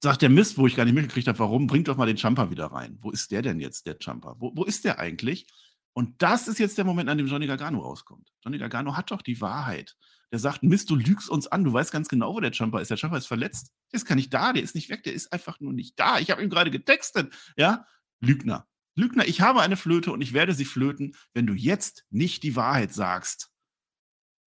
[0.00, 2.50] sagt der Mist, wo ich gar nicht mitgekriegt habe, warum, bringt doch mal den Jumper
[2.50, 2.98] wieder rein.
[3.00, 4.36] Wo ist der denn jetzt, der Jumper?
[4.38, 5.46] Wo, wo ist der eigentlich?
[5.92, 8.32] Und das ist jetzt der Moment, an dem Johnny Gargano rauskommt.
[8.44, 9.96] Johnny Gargano hat doch die Wahrheit.
[10.30, 12.90] Der sagt, Mist, du lügst uns an, du weißt ganz genau, wo der Jumper ist.
[12.90, 13.72] Der Jumper ist verletzt.
[13.92, 16.18] Der ist gar nicht da, der ist nicht weg, der ist einfach nur nicht da.
[16.18, 17.34] Ich habe ihm gerade getextet.
[17.56, 17.86] Ja,
[18.20, 18.66] Lügner.
[18.94, 22.56] Lügner, ich habe eine Flöte und ich werde sie flöten, wenn du jetzt nicht die
[22.56, 23.50] Wahrheit sagst.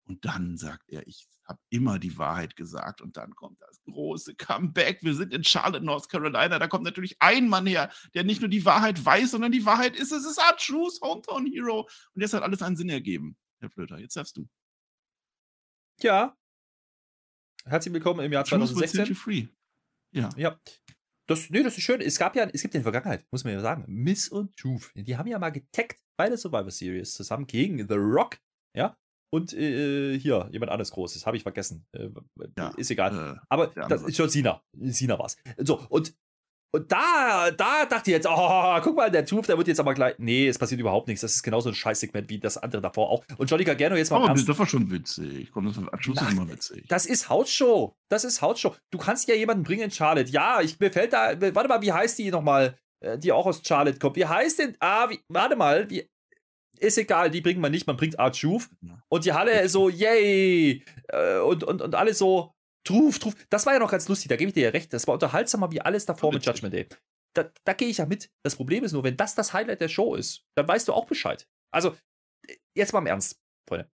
[0.06, 3.00] Und dann sagt er, ich habe immer die Wahrheit gesagt.
[3.00, 5.02] Und dann kommt das große Comeback.
[5.02, 6.58] Wir sind in Charlotte, North Carolina.
[6.58, 9.96] Da kommt natürlich ein Mann her, der nicht nur die Wahrheit weiß, sondern die Wahrheit
[9.96, 11.88] ist, es ist Archus, Hometown Hero.
[12.14, 13.36] Und jetzt hat alles einen Sinn ergeben.
[13.60, 14.48] Herr Flöter, jetzt darfst du.
[16.02, 16.36] Ja.
[17.64, 19.14] Herzlich willkommen im Jahr Truth will set you 2016.
[19.14, 19.48] free.
[20.12, 20.28] Ja.
[20.36, 20.60] Ja.
[21.26, 22.00] Das, nee, das ist schön.
[22.00, 24.54] Es gab ja, es gibt ja in der Vergangenheit, muss man ja sagen, Miss und
[24.56, 24.92] Truth.
[24.94, 28.38] Die haben ja mal getaggt bei der Survivor Series zusammen gegen The Rock.
[28.76, 28.98] Ja.
[29.32, 31.86] Und äh, hier, jemand anderes Großes, habe ich vergessen.
[31.92, 32.10] Äh,
[32.56, 33.36] Ja, ist egal.
[33.36, 34.62] Äh, Aber das ist schon Sina.
[34.76, 35.36] Sina war's.
[35.58, 36.14] So, und,
[36.74, 39.94] und da, da dachte ich jetzt, oh, guck mal, der Truth, der wird jetzt aber
[39.94, 40.16] gleich.
[40.18, 41.20] Nee, es passiert überhaupt nichts.
[41.20, 43.24] Das ist genauso ein Scheißsegment wie das andere davor auch.
[43.38, 44.48] Und Johnny Gargano jetzt mal im aber Ernst.
[44.48, 45.50] das war schon witzig.
[45.52, 46.84] Komm, das ist Nein, immer witzig.
[46.88, 47.94] Das ist Hausshow.
[48.08, 48.74] Das ist Hausshow.
[48.90, 50.30] Du kannst ja jemanden bringen in Charlotte.
[50.30, 51.40] Ja, ich, mir fällt da.
[51.54, 52.76] Warte mal, wie heißt die nochmal?
[52.98, 54.16] Äh, Die auch aus Charlotte kommt.
[54.16, 54.76] Wie heißt denn.
[54.80, 55.88] Ah, wie, warte mal.
[55.88, 56.08] Wie,
[56.80, 57.86] ist egal, die bringt man nicht.
[57.86, 58.16] Man bringt.
[58.18, 58.32] Ja.
[59.08, 60.82] Und die Halle so, yay.
[61.08, 62.52] Äh, Und, und, und alle so,
[62.84, 63.34] Truf, Truf.
[63.50, 64.28] Das war ja noch ganz lustig.
[64.28, 64.92] Da gebe ich dir ja recht.
[64.92, 66.44] Das war unterhaltsamer wie alles davor mit.
[66.44, 66.86] Judgment Day.
[67.34, 68.30] Da, da gehe ich ja mit.
[68.44, 71.06] Das Problem ist nur, wenn das das Highlight der Show ist, dann weißt du auch
[71.06, 71.48] Bescheid.
[71.72, 71.96] Also,
[72.76, 73.90] jetzt mal im Ernst, Freunde.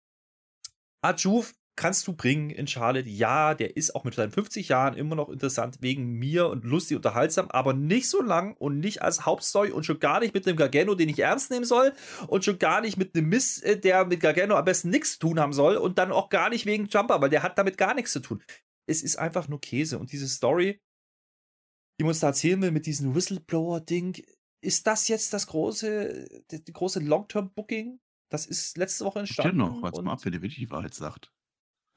[1.16, 3.09] Schuf kannst du bringen in Charlotte.
[3.09, 6.97] Ja, der ist auch mit seinen 50 Jahren immer noch interessant wegen mir und lustig,
[6.97, 10.57] unterhaltsam, aber nicht so lang und nicht als Hauptstory und schon gar nicht mit dem
[10.57, 11.93] Gargano, den ich ernst nehmen soll
[12.26, 15.19] und schon gar nicht mit einem Miss, äh, der mit Gargano am besten nichts zu
[15.21, 17.95] tun haben soll und dann auch gar nicht wegen Jumper, weil der hat damit gar
[17.95, 18.43] nichts zu tun.
[18.88, 20.81] Es ist einfach nur Käse und diese Story,
[21.99, 24.23] die man uns da erzählen will mit diesem Whistleblower-Ding,
[24.62, 28.00] ist das jetzt das große, die große Long-Term-Booking?
[28.31, 29.57] Das ist letzte Woche entstanden.
[29.59, 31.33] noch, warte mal ab, wer dir wirklich die Wahrheit sagt.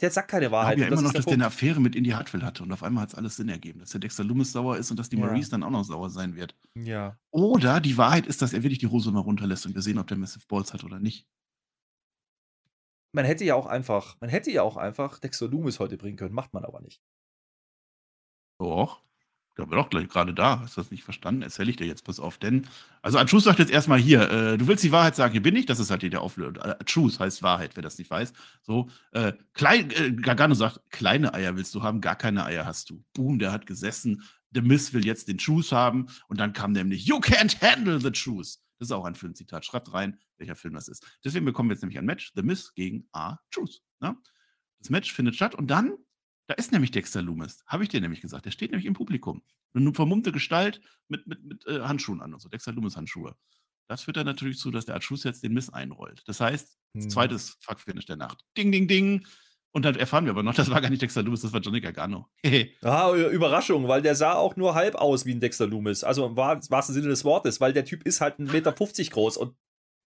[0.02, 0.78] Der sagt keine Ich Wahrheit.
[0.78, 1.46] glaube ja immer noch, der dass der eine.
[1.48, 4.00] Affäre mit Indy Hartwell hatte und auf einmal hat es alles Sinn ergeben, dass der
[4.00, 5.26] Dexter Loomis sauer ist und dass die Ja.
[5.26, 6.56] Maurice dann auch noch sauer sein wird.
[6.76, 7.20] Ja.
[7.32, 10.08] Oder die Wahrheit ist, dass er wirklich die Hose mal runterlässt und wir sehen, ob
[10.08, 11.28] der Massive Balls hat oder nicht.
[13.12, 16.36] Man hätte ja auch einfach, man hätte ja auch einfach Dexter Loomis heute bringen können,
[16.36, 17.02] macht man aber nicht.
[18.60, 19.02] Doch.
[19.60, 20.62] Da war doch gleich gerade da.
[20.62, 21.42] Hast du das nicht verstanden?
[21.42, 22.38] Erzähle ich dir jetzt, pass auf.
[22.38, 22.66] Denn,
[23.02, 25.66] also Achus sagt jetzt erstmal hier, äh, du willst die Wahrheit sagen, hier bin ich.
[25.66, 26.58] Das ist halt hier der Auflösung.
[26.62, 28.32] Achus heißt Wahrheit, wer das nicht weiß.
[28.62, 32.90] So, äh, klein, äh, Gargano sagt, kleine Eier willst du haben, gar keine Eier hast
[32.90, 33.04] du.
[33.14, 34.24] Boom, der hat gesessen.
[34.54, 36.08] The Miss will jetzt den Choose haben.
[36.30, 38.60] Und dann kam nämlich, you can't handle the Choose.
[38.80, 39.66] Das ist auch ein Filmzitat.
[39.66, 41.06] Schreibt rein, welcher Film das ist.
[41.24, 42.32] Deswegen bekommen wir jetzt nämlich ein Match.
[42.36, 43.38] The Miss gegen A.
[43.54, 43.80] Choose.
[44.00, 44.18] Ne?
[44.80, 45.98] Das Match findet statt und dann
[46.48, 47.64] da ist nämlich Dexter Loomis.
[47.68, 48.46] Habe ich dir nämlich gesagt.
[48.46, 49.44] Der steht nämlich im Publikum.
[49.76, 52.50] Eine vermummte Gestalt mit, mit, mit äh, Handschuhen an und so.
[52.50, 53.36] Dexter Loomis Handschuhe.
[53.88, 56.24] Das führt dann natürlich zu, dass der Achus jetzt den Miss einrollt.
[56.26, 57.10] Das heißt, Hm.
[57.10, 58.44] zweites Fuck-Finish der Nacht.
[58.58, 59.28] Ding, ding, ding.
[59.72, 61.80] Und dann erfahren wir aber noch, das war gar nicht Dexter Loomis, das war Johnny
[61.82, 62.28] Gargano.
[62.82, 66.04] Ah, Überraschung, weil der sah auch nur halb aus wie ein Dexter Loomis.
[66.04, 68.74] Also im wahr- wahrsten Sinne des Wortes, weil der Typ ist halt 1,50 Meter
[69.12, 69.56] groß und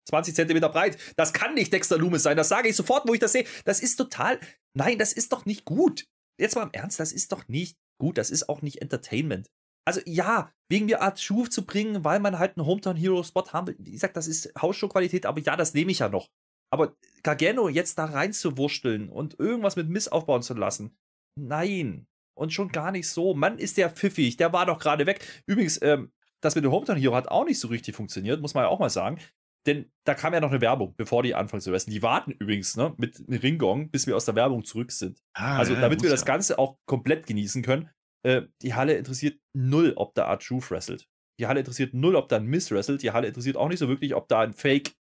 [0.08, 0.96] 20 Zentimeter breit.
[1.16, 2.36] Das kann nicht Dexter Loomis sein.
[2.36, 3.44] Das sage ich sofort, wo ich das sehe.
[3.64, 4.38] Das ist total.
[4.74, 6.06] Nein, das ist doch nicht gut.
[6.40, 8.16] Jetzt mal im Ernst, das ist doch nicht gut.
[8.16, 9.48] Das ist auch nicht Entertainment.
[9.84, 13.44] Also ja, wegen mir Art Schuh zu bringen, weil man halt einen Hometown Hero Spot
[13.52, 13.76] haben will.
[13.78, 16.28] Wie gesagt, das ist Hausshow-Qualität, aber ja, das nehme ich ja noch.
[16.70, 20.96] Aber Gargano jetzt da reinzuwurschteln und irgendwas mit Miss aufbauen zu lassen,
[21.36, 22.06] nein.
[22.34, 23.34] Und schon gar nicht so.
[23.34, 24.36] Mann, ist der pfiffig.
[24.36, 25.42] Der war doch gerade weg.
[25.46, 28.62] Übrigens, ähm, das mit dem Hometown Hero hat auch nicht so richtig funktioniert, muss man
[28.62, 29.18] ja auch mal sagen.
[29.66, 31.92] Denn da kam ja noch eine Werbung, bevor die anfangen zu wrestlen.
[31.92, 35.20] Die warten übrigens ne, mit einem Ringgong, bis wir aus der Werbung zurück sind.
[35.34, 36.26] Ah, Also, ja, damit wir das ja.
[36.26, 37.90] Ganze auch komplett genießen können.
[38.24, 41.08] Äh, die Halle interessiert null, ob da Art Truth wrestelt.
[41.40, 43.02] Die Halle interessiert null, ob da ein Miss wrestelt.
[43.02, 44.92] Die Halle interessiert auch nicht so wirklich, ob da ein Fake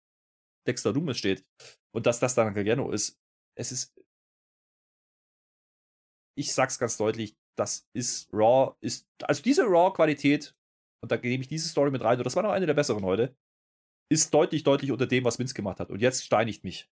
[0.67, 1.45] Dexter Loomis steht.
[1.93, 3.19] Und dass das dann Gargano ist.
[3.56, 3.93] Es ist.
[6.38, 9.08] Ich sag's ganz deutlich, das ist Raw, ist.
[9.23, 10.56] Also diese Raw-Qualität,
[11.01, 13.03] und da nehme ich diese Story mit rein, und das war noch eine der besseren
[13.03, 13.36] heute,
[14.10, 15.89] ist deutlich, deutlich unter dem, was Vince gemacht hat.
[15.89, 16.89] Und jetzt steinigt mich.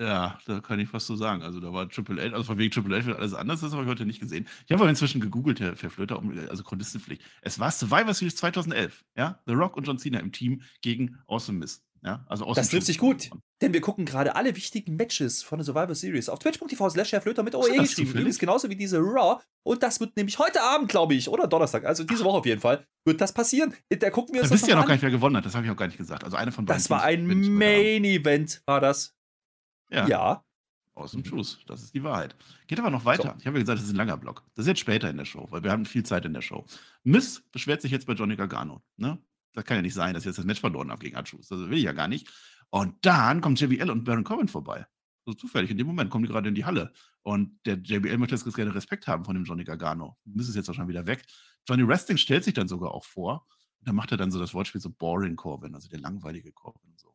[0.00, 1.42] Ja, da kann ich fast so sagen.
[1.42, 3.82] Also da war Triple H, also von wegen Triple H wird alles anders, das habe
[3.82, 4.46] ich heute nicht gesehen.
[4.64, 7.22] Ich habe aber inzwischen gegoogelt, Herr, Herr Flöter, um, also Chronistenpflicht.
[7.42, 9.42] Es war Survivor Series 2011, ja?
[9.46, 11.84] The Rock und John Cena im Team gegen Awesome Miss.
[12.04, 13.30] Ja, also awesome Das trifft sich gut,
[13.60, 17.20] denn wir gucken gerade alle wichtigen Matches von der Survivor Series auf twitch.tv slash Herr
[17.20, 18.10] Flöter mit OE geschrieben.
[18.10, 19.42] Übrigens genauso wie diese Raw.
[19.64, 22.60] Und das wird nämlich heute Abend, glaube ich, oder Donnerstag, also diese Woche auf jeden
[22.60, 23.74] Fall, wird das passieren.
[23.90, 24.88] Da gucken wir Da uns wisst das ihr ja noch an.
[24.88, 25.44] gar nicht, wer gewonnen hat.
[25.44, 26.22] Das habe ich auch gar nicht gesagt.
[26.24, 26.78] Also einer von beiden.
[26.80, 27.58] Das war ein gewinnt heute Abend.
[27.58, 29.14] Main Event, war das.
[29.90, 30.44] Ja, Ja.
[30.94, 31.60] Awesome Truth.
[31.68, 32.34] Das ist die Wahrheit.
[32.66, 33.36] Geht aber noch weiter.
[33.38, 34.42] Ich habe ja gesagt, das ist ein langer Block.
[34.56, 36.64] Das ist jetzt später in der Show, weil wir haben viel Zeit in der Show.
[37.04, 38.82] Miss beschwert sich jetzt bei Johnny Gargano.
[38.96, 39.16] Ne?
[39.54, 41.48] Das kann ja nicht sein, dass ich jetzt das Match verloren habe gegen Achus.
[41.48, 42.28] Das will ich ja gar nicht.
[42.70, 44.86] Und dann kommt JBL und Baron Corbin vorbei.
[45.24, 45.70] So zufällig.
[45.70, 46.92] In dem Moment kommen die gerade in die Halle.
[47.22, 50.16] Und der JBL möchte jetzt gerne Respekt haben von dem Johnny Gargano.
[50.24, 51.24] Miss ist jetzt wahrscheinlich wieder weg.
[51.68, 53.46] Johnny Wrestling stellt sich dann sogar auch vor.
[53.80, 56.94] Dann macht er dann so das Wortspiel so Boring Corbin, also der langweilige Corbin.
[56.96, 57.14] So.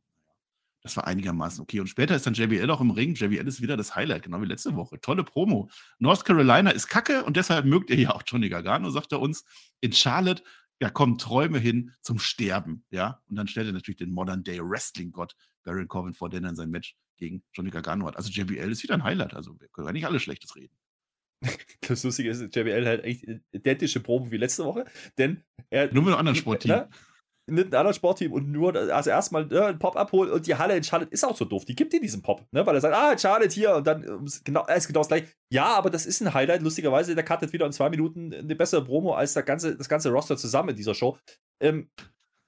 [0.84, 1.80] Das war einigermaßen okay.
[1.80, 3.16] Und später ist dann JBL auch im Ring.
[3.16, 5.00] JBL ist wieder das Highlight, genau wie letzte Woche.
[5.00, 5.70] Tolle Promo.
[5.98, 9.46] North Carolina ist kacke und deshalb mögt ihr ja auch Johnny Gargano, sagt er uns.
[9.80, 10.44] In Charlotte,
[10.84, 12.84] da kommen Träume hin zum Sterben.
[12.90, 16.42] Ja, und dann stellt er natürlich den Modern Day Wrestling Gott Baron Corbin vor, der
[16.42, 18.18] dann sein Match gegen Johnny Gargano hat.
[18.18, 19.34] Also JBL ist wieder ein Highlight.
[19.34, 20.76] Also wir können ja nicht alle Schlechtes reden.
[21.88, 24.86] Das Lustige ist, JBL hat echt identische Proben wie letzte Woche,
[25.18, 25.94] denn er.
[25.94, 26.84] Nur mit einem anderen Sportteam.
[27.46, 30.78] Mit einem anderen Sportteam und nur, also erstmal ne, einen Pop abholen und die Halle
[30.78, 31.66] in Charlotte ist auch so doof.
[31.66, 32.66] Die gibt dir diesen Pop, ne?
[32.66, 35.28] Weil er sagt, ah, Charlotte hier und dann ähm, genau, ist genau das gleiche.
[35.52, 36.62] Ja, aber das ist ein Highlight.
[36.62, 40.10] Lustigerweise, der cuttet wieder in zwei Minuten eine bessere Promo als der ganze, das ganze
[40.10, 41.18] Roster zusammen in dieser Show.
[41.62, 41.90] Ähm,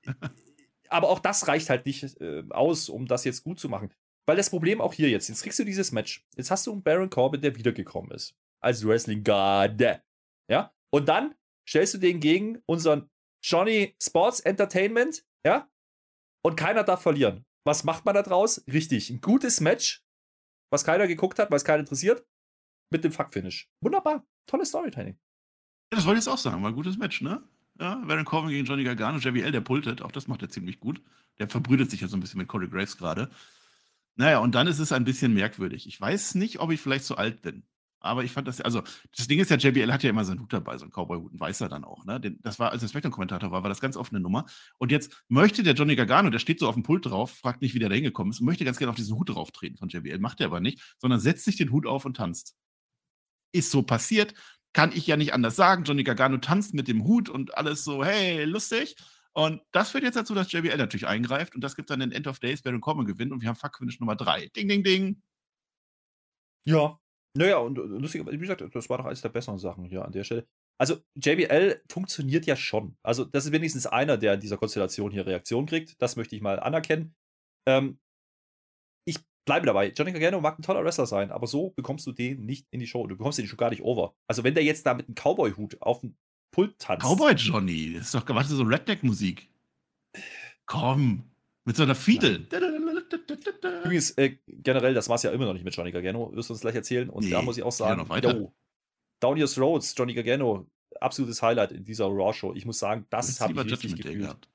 [0.89, 3.91] aber auch das reicht halt nicht äh, aus, um das jetzt gut zu machen.
[4.25, 6.25] Weil das Problem auch hier jetzt, jetzt kriegst du dieses Match.
[6.35, 8.33] Jetzt hast du einen Baron Corbin, der wiedergekommen ist.
[8.61, 9.79] Als Wrestling God.
[10.49, 10.73] Ja?
[10.89, 11.35] Und dann
[11.67, 13.09] stellst du den gegen unseren
[13.47, 15.69] Johnny Sports Entertainment, ja?
[16.41, 17.45] Und keiner darf verlieren.
[17.63, 18.63] Was macht man da draus?
[18.71, 20.03] Richtig, ein gutes Match,
[20.71, 22.25] was keiner geguckt hat, weil es keinen interessiert,
[22.89, 23.69] mit dem Fuck-Finish.
[23.81, 24.25] Wunderbar.
[24.47, 25.19] Tolles Storytelling.
[25.91, 26.63] Ja, das wollte ich jetzt auch sagen.
[26.63, 27.47] War ein gutes Match, ne?
[27.79, 29.19] Ja, Baron Corbin gegen Johnny Gargano.
[29.19, 30.01] JBL, der pultet.
[30.01, 31.01] Auch das macht er ziemlich gut.
[31.37, 33.29] Der verbrüdet sich ja so ein bisschen mit Corey Graves gerade.
[34.15, 35.87] Naja, und dann ist es ein bisschen merkwürdig.
[35.87, 37.63] Ich weiß nicht, ob ich vielleicht zu alt bin.
[38.05, 38.83] Aber ich fand das, also
[39.15, 41.39] das Ding ist ja, JBL hat ja immer seinen Hut dabei, so einen Cowboy-Hut, ein
[41.39, 42.05] weißer dann auch.
[42.05, 42.19] Ne?
[42.19, 44.45] Den, das war, als er Spectrum-Kommentator war, war das ganz offene Nummer.
[44.77, 47.73] Und jetzt möchte der Johnny Gargano, der steht so auf dem Pult drauf, fragt nicht,
[47.73, 50.19] wie der da hingekommen ist, möchte ganz gerne auf diesen Hut drauf treten von JBL.
[50.19, 52.55] Macht er aber nicht, sondern setzt sich den Hut auf und tanzt.
[53.51, 54.33] Ist so passiert,
[54.73, 55.83] kann ich ja nicht anders sagen.
[55.83, 58.95] Johnny Gargano tanzt mit dem Hut und alles so, hey, lustig.
[59.33, 62.27] Und das führt jetzt dazu, dass JBL natürlich eingreift und das gibt dann den End
[62.27, 64.47] of Days, Baron Corbin gewinnt und wir haben Fuck Finish Nummer 3.
[64.55, 65.21] Ding, ding, ding.
[66.63, 66.99] Ja,
[67.35, 70.23] naja, und lustig, wie gesagt, das war doch eines der besseren Sachen hier an der
[70.23, 70.47] Stelle.
[70.77, 72.97] Also, JBL funktioniert ja schon.
[73.03, 76.01] Also, das ist wenigstens einer, der in dieser Konstellation hier Reaktion kriegt.
[76.01, 77.13] Das möchte ich mal anerkennen.
[77.67, 77.99] Ähm,
[79.05, 79.89] ich bleibe dabei.
[79.89, 82.87] Johnny Gargano mag ein toller Wrestler sein, aber so bekommst du den nicht in die
[82.87, 83.05] Show.
[83.05, 84.15] Du bekommst den schon gar nicht over.
[84.27, 86.15] Also, wenn der jetzt da mit einem Cowboy-Hut auf dem
[86.51, 87.05] Pult tanzt.
[87.05, 89.49] Cowboy Johnny, das ist doch, was ist so Redneck-Musik?
[90.65, 91.29] Komm,
[91.65, 92.47] mit so einer Fiedel.
[93.83, 96.53] Übrigens, äh, generell, das war es ja immer noch nicht mit Johnny Gargano, wirst du
[96.53, 97.09] uns gleich erzählen.
[97.09, 98.35] Und Nee, da muss ich auch ja sagen, weiter.
[98.35, 98.53] yo,
[99.19, 100.67] Down Your Roads, Johnny Gargano,
[100.99, 102.53] absolutes Highlight in dieser Raw-Show.
[102.55, 104.19] Ich muss sagen, das habe ich richtig gefühlt.
[104.19, 104.49] gehabt.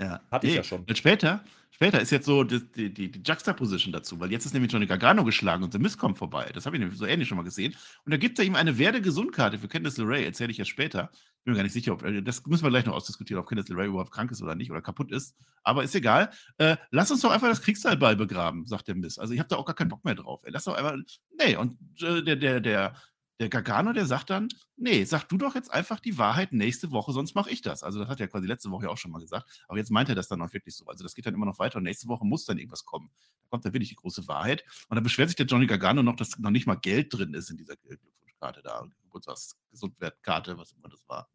[0.00, 0.20] Ja.
[0.30, 0.86] Hatte ich ja schon.
[0.88, 4.52] Weil später, später ist jetzt so die, die, die, die Juxtaposition dazu, weil jetzt ist
[4.52, 6.50] nämlich Johnny Gargano geschlagen und The Mist kommt vorbei.
[6.52, 7.76] Das habe ich nämlich so ähnlich schon mal gesehen.
[8.04, 11.10] Und da gibt er ihm eine Werde-Gesundkarte für Candice LeRae, erzähle ich jetzt später.
[11.44, 13.68] Bin mir gar nicht sicher, ob, äh, das müssen wir gleich noch ausdiskutieren, ob Candice
[13.68, 15.36] LeRae überhaupt krank ist oder nicht oder kaputt ist.
[15.62, 16.30] Aber ist egal.
[16.58, 19.20] Äh, lass uns doch einfach das Kriegsseilball begraben, sagt der Mist.
[19.20, 20.42] Also ich habe da auch gar keinen Bock mehr drauf.
[20.44, 20.52] Ey.
[20.52, 20.96] Lass doch einfach,
[21.38, 22.94] nee, und äh, der, der, der,
[23.40, 27.12] der Gargano, der sagt dann, nee, sag du doch jetzt einfach die Wahrheit nächste Woche,
[27.12, 27.82] sonst mache ich das.
[27.82, 29.64] Also das hat er quasi letzte Woche ja auch schon mal gesagt.
[29.66, 30.86] Aber jetzt meint er das dann auch wirklich so.
[30.86, 33.10] Also das geht dann immer noch weiter und nächste Woche muss dann irgendwas kommen.
[33.42, 34.64] Da kommt dann wirklich die große Wahrheit.
[34.88, 37.50] Und dann beschwert sich der Johnny Gargano noch, dass noch nicht mal Geld drin ist
[37.50, 41.30] in dieser Glückwunschkarte da, Geburtstagsgesundwertkarte, was immer das war.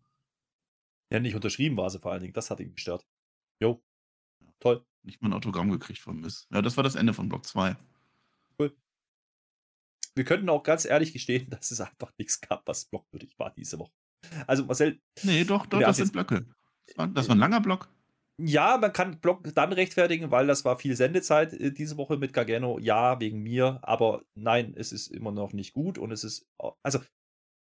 [1.12, 2.34] Ja, nicht unterschrieben war sie vor allen Dingen.
[2.34, 3.08] Das hat ihn gestört.
[3.60, 3.84] Jo.
[4.60, 4.86] Toll.
[5.04, 6.48] Nicht mal ein Autogramm gekriegt von Miss.
[6.52, 7.76] Ja, das war das Ende von Block 2.
[10.16, 13.80] Wir könnten auch ganz ehrlich gestehen, dass es einfach nichts gab, was blockwürdig war diese
[13.80, 13.94] Woche.
[14.48, 16.46] Also, Marcel, Nee, doch, doch, das sind Blöcke.
[16.88, 17.88] Das war, das war ein langer Block.
[18.38, 22.34] ja, man kann Block dann rechtfertigen, weil das war viel Sendezeit äh, diese Woche mit
[22.34, 22.80] Gargano.
[22.80, 26.46] Ja, wegen mir, aber nein, es ist immer noch nicht gut und es ist.
[26.84, 27.00] Also,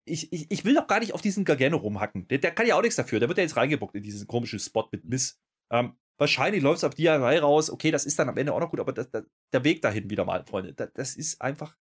[0.09, 2.27] ich, ich, ich will doch gar nicht auf diesen Gargano rumhacken.
[2.29, 3.21] Der, der kann ja auch nichts dafür.
[3.21, 5.39] Der wird ja jetzt reingebockt in diesen komischen Spot mit Miss.
[5.71, 7.71] Ähm, wahrscheinlich läuft es auf DIY raus.
[7.71, 10.11] Okay, das ist dann am Ende auch noch gut, aber das, das, der Weg dahin
[10.11, 11.77] wieder mal, Freunde, das, das ist einfach.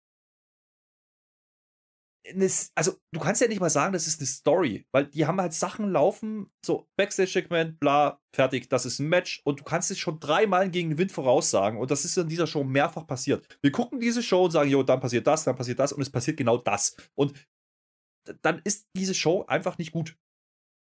[2.34, 5.40] Das, also, du kannst ja nicht mal sagen, das ist eine Story, weil die haben
[5.40, 9.98] halt Sachen laufen, so Backstage-Segment, bla, fertig, das ist ein Match und du kannst es
[10.00, 13.46] schon dreimal gegen den Wind voraussagen und das ist in dieser Show mehrfach passiert.
[13.62, 16.10] Wir gucken diese Show und sagen, jo, dann passiert das, dann passiert das und es
[16.10, 16.96] passiert genau das.
[17.14, 17.32] Und
[18.42, 20.16] dann ist diese Show einfach nicht gut.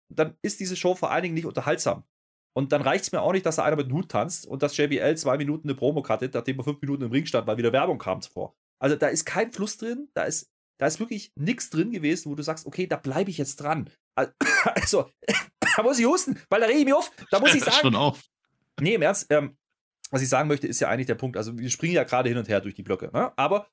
[0.08, 2.04] Dann ist diese Show vor allen Dingen nicht unterhaltsam.
[2.54, 4.62] Und dann reicht es mir auch nicht, dass da einer mit dem Hut tanzt und
[4.62, 7.56] dass JBL zwei Minuten eine Promo cuttet, nachdem er fünf Minuten im Ring stand, weil
[7.56, 8.54] wieder Werbung kam zuvor.
[8.78, 12.34] Also da ist kein Fluss drin, da ist, da ist wirklich nichts drin gewesen, wo
[12.34, 13.88] du sagst, okay, da bleibe ich jetzt dran.
[14.16, 15.10] Al- Also,
[15.76, 17.10] da muss ich husten, weil da rege ich mich auf.
[17.30, 18.22] Da muss ich sagen, Schon auf.
[18.80, 19.56] Nee, im Ernst, ähm,
[20.10, 21.36] was ich sagen möchte, ist ja eigentlich der Punkt.
[21.38, 23.32] Also, wir springen ja gerade hin und her durch die Blöcke, ne?
[23.36, 23.66] aber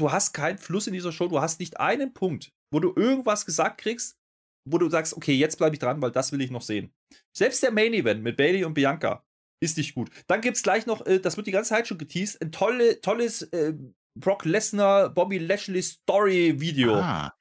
[0.00, 1.28] du hast keinen Fluss in dieser Show.
[1.28, 4.16] Du hast nicht einen Punkt, wo du irgendwas gesagt kriegst,
[4.64, 6.92] wo du sagst, okay, jetzt bleibe ich dran, weil das will ich noch sehen.
[7.32, 9.24] Selbst der Main Event mit Bailey und Bianca
[9.60, 10.10] ist nicht gut.
[10.26, 13.00] Dann gibt es gleich noch, äh, das wird die ganze Zeit schon geteased, ein tolle,
[13.00, 13.74] tolles äh,
[14.14, 16.94] Brock Lesnar, Bobby Lashley Story Video.
[16.94, 17.34] Ah,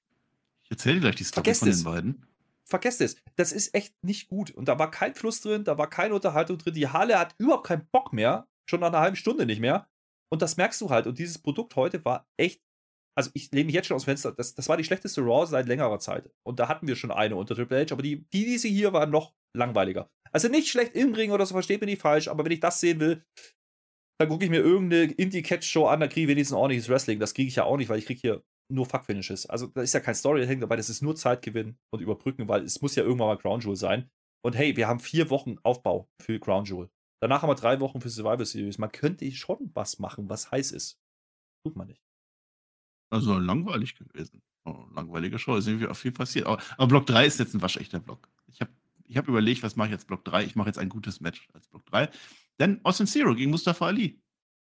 [0.63, 1.77] ich erzähle dir gleich die Story Vergesst von es.
[1.77, 2.25] den beiden.
[2.65, 3.15] vergesst es.
[3.35, 4.51] Das ist echt nicht gut.
[4.51, 6.73] Und da war kein Fluss drin, da war keine Unterhaltung drin.
[6.73, 8.47] Die Halle hat überhaupt keinen Bock mehr.
[8.69, 9.87] Schon nach einer halben Stunde nicht mehr.
[10.31, 11.07] Und das merkst du halt.
[11.07, 12.61] Und dieses Produkt heute war echt.
[13.17, 14.31] Also, ich lehne mich jetzt schon aus dem Fenster.
[14.31, 16.29] Das, das war die schlechteste Raw seit längerer Zeit.
[16.45, 17.91] Und da hatten wir schon eine unter Triple H.
[17.91, 20.09] Aber die, die diese hier waren noch langweiliger.
[20.31, 22.27] Also nicht schlecht im Ring oder so, versteht mir nicht falsch.
[22.27, 23.23] Aber wenn ich das sehen will,
[24.19, 25.99] dann gucke ich mir irgendeine Indie-Catch-Show an.
[25.99, 27.19] Da kriege ich wenigstens ordentliches Wrestling.
[27.19, 29.47] Das kriege ich ja auch nicht, weil ich kriege hier nur Fuck-Finishes.
[29.47, 32.81] Also da ist ja kein Storytelling dabei, das ist nur Zeitgewinn und Überbrücken, weil es
[32.81, 34.09] muss ja irgendwann mal Crown Jewel sein.
[34.45, 36.89] Und hey, wir haben vier Wochen Aufbau für Crown Jewel.
[37.19, 38.77] Danach haben wir drei Wochen für Survivor Series.
[38.77, 40.99] Man könnte schon was machen, was heiß ist.
[41.63, 42.01] Tut man nicht.
[43.09, 44.41] Also langweilig gewesen.
[44.65, 46.45] Oh, langweilige Show, ist irgendwie auch viel passiert.
[46.45, 48.29] Aber, aber Block 3 ist jetzt ein waschechter Block.
[48.47, 48.71] Ich habe
[49.05, 50.43] ich hab überlegt, was mache ich jetzt Block 3?
[50.43, 52.09] Ich mache jetzt ein gutes Match als Block 3.
[52.59, 54.21] Denn Austin Zero gegen Mustafa Ali.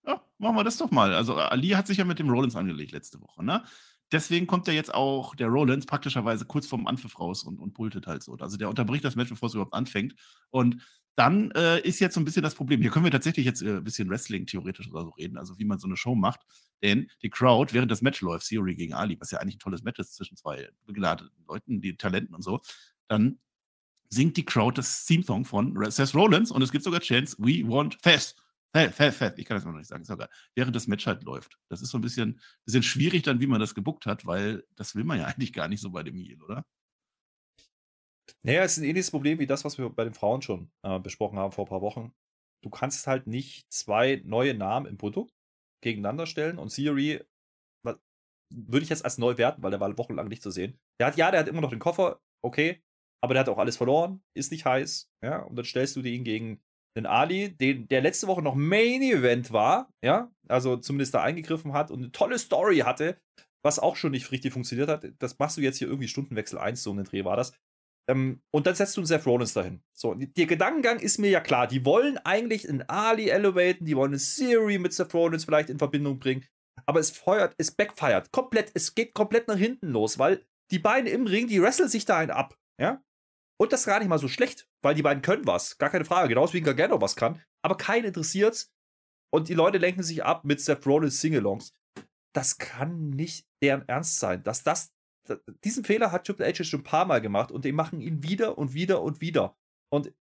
[0.07, 1.14] Ja, machen wir das doch mal.
[1.14, 3.64] Also Ali hat sich ja mit dem Rollins angelegt letzte Woche, ne?
[4.12, 8.07] Deswegen kommt ja jetzt auch der Rollins praktischerweise kurz vorm Anpfiff raus und, und pultet
[8.07, 8.35] halt so.
[8.35, 10.14] Also der unterbricht das Match, bevor es überhaupt anfängt.
[10.51, 10.83] Und
[11.16, 12.81] dann äh, ist jetzt so ein bisschen das Problem.
[12.81, 15.64] Hier können wir tatsächlich jetzt äh, ein bisschen Wrestling theoretisch oder so reden, also wie
[15.64, 16.40] man so eine Show macht.
[16.83, 19.83] Denn die Crowd, während das Match läuft, Theory gegen Ali, was ja eigentlich ein tolles
[19.83, 22.61] Match ist zwischen zwei begladeten Leuten, die Talenten und so,
[23.09, 23.38] dann
[24.09, 27.98] singt die Crowd das Theme-Song von Seth Rollins und es gibt sogar Chance, We Want
[28.03, 28.37] Fest.
[28.72, 29.38] Fett, fett, fett.
[29.38, 30.03] Ich kann das immer noch nicht sagen.
[30.03, 30.29] Ist egal.
[30.57, 31.59] Während das Match halt läuft.
[31.68, 34.96] Das ist so ein bisschen, bisschen schwierig dann, wie man das gebuckt hat, weil das
[34.96, 36.64] will man ja eigentlich gar nicht so bei dem Heal, oder?
[38.46, 40.98] Naja, es ist ein ähnliches Problem wie das, was wir bei den Frauen schon äh,
[40.98, 42.12] besprochen haben vor ein paar Wochen.
[42.62, 45.33] Du kannst halt nicht zwei neue Namen im Produkt
[45.83, 47.20] gegeneinander stellen und Theory
[48.50, 50.78] würde ich jetzt als neu werten, weil der war wochenlang nicht zu sehen.
[51.00, 52.83] Der hat, ja, der hat immer noch den Koffer, okay,
[53.22, 56.24] aber der hat auch alles verloren, ist nicht heiß, ja, und dann stellst du ihn
[56.24, 56.62] gegen
[56.96, 61.72] den Ali, den, der letzte Woche noch Main Event war, ja, also zumindest da eingegriffen
[61.72, 63.20] hat und eine tolle Story hatte,
[63.64, 65.07] was auch schon nicht richtig funktioniert hat.
[65.18, 67.52] Das machst du jetzt hier irgendwie Stundenwechsel 1, so ein Dreh war das.
[68.09, 69.83] Ähm, und dann setzt du einen Seth Rollins dahin.
[69.93, 71.67] So, der Gedankengang ist mir ja klar.
[71.67, 75.79] Die wollen eigentlich einen Ali elevaten, die wollen eine Siri mit Seth Rollins vielleicht in
[75.79, 76.45] Verbindung bringen.
[76.87, 81.11] Aber es feuert, es backfeiert komplett, es geht komplett nach hinten los, weil die beiden
[81.11, 82.59] im Ring, die wresteln sich da einen ab.
[82.79, 83.03] Ja?
[83.61, 85.79] Und das ist gar nicht mal so schlecht, weil die beiden können was.
[85.79, 86.29] Gar keine Frage.
[86.29, 87.40] Genauso wie Gargano was kann.
[87.62, 88.73] Aber keinen interessiert's.
[89.33, 91.73] Und die Leute lenken sich ab mit Seth Rollins Singalongs.
[92.35, 94.43] Das kann nicht deren Ernst sein.
[94.43, 94.93] Dass das,
[95.64, 98.58] diesen Fehler hat Triple H schon ein paar Mal gemacht und die machen ihn wieder
[98.58, 99.56] und wieder und wieder.
[99.90, 100.12] Und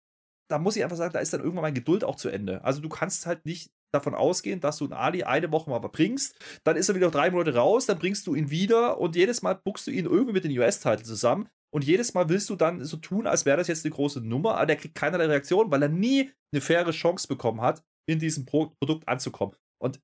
[0.51, 2.63] da muss ich einfach sagen, da ist dann irgendwann meine Geduld auch zu Ende.
[2.65, 6.39] Also du kannst halt nicht davon ausgehen, dass du einen Ali eine Woche mal bringst,
[6.65, 9.55] dann ist er wieder drei Monate raus, dann bringst du ihn wieder und jedes Mal
[9.55, 12.97] buchst du ihn irgendwie mit den US-Titeln zusammen und jedes Mal willst du dann so
[12.97, 15.89] tun, als wäre das jetzt eine große Nummer, aber der kriegt keinerlei Reaktion, weil er
[15.89, 19.57] nie eine faire Chance bekommen hat, in diesem Pro Produkt anzukommen.
[19.79, 20.01] Und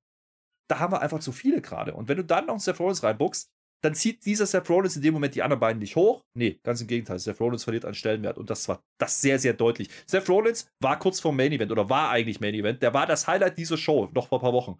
[0.70, 1.94] da haben wir einfach zu viele gerade.
[1.94, 3.50] Und wenn du dann noch einen Seth Rollins reinbuchst,
[3.82, 6.24] dann zieht dieser Seth Rollins in dem Moment die anderen beiden nicht hoch.
[6.34, 7.18] Nee, ganz im Gegenteil.
[7.18, 9.88] Seth Rollins verliert an Stellenwert und das war das sehr, sehr deutlich.
[10.06, 12.82] Seth Rollins war kurz vor Main Event oder war eigentlich Main Event.
[12.82, 14.78] Der war das Highlight dieser Show, noch vor ein paar Wochen.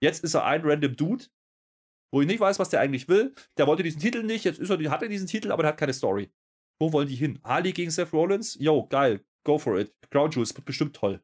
[0.00, 1.24] Jetzt ist er ein random Dude,
[2.12, 3.34] wo ich nicht weiß, was der eigentlich will.
[3.56, 5.78] Der wollte diesen Titel nicht, jetzt ist er, hat er diesen Titel, aber der hat
[5.78, 6.30] keine Story.
[6.80, 7.38] Wo wollen die hin?
[7.42, 8.56] Ali gegen Seth Rollins?
[8.60, 9.94] Yo, geil, go for it.
[10.10, 11.22] Crown Jewels wird bestimmt toll.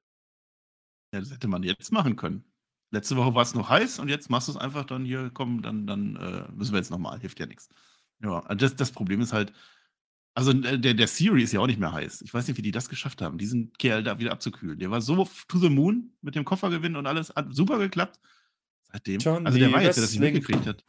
[1.15, 2.52] Ja, das hätte man jetzt machen können.
[2.93, 5.63] Letzte Woche war es noch heiß und jetzt machst du es einfach dann hier, komm,
[5.63, 7.71] dann, dann äh, müssen wir jetzt nochmal, hilft ja nichts.
[8.23, 9.53] Ja, das, das Problem ist halt,
[10.35, 12.21] also äh, der, der Siri ist ja auch nicht mehr heiß.
[12.21, 14.79] Ich weiß nicht, wie die das geschafft haben, diesen Kerl da wieder abzukühlen.
[14.79, 18.21] Der war so to the moon mit dem Koffergewinn und alles, hat super geklappt.
[18.83, 19.21] Seitdem.
[19.21, 20.85] John also der war jetzt, der das nicht mitgekriegt hat.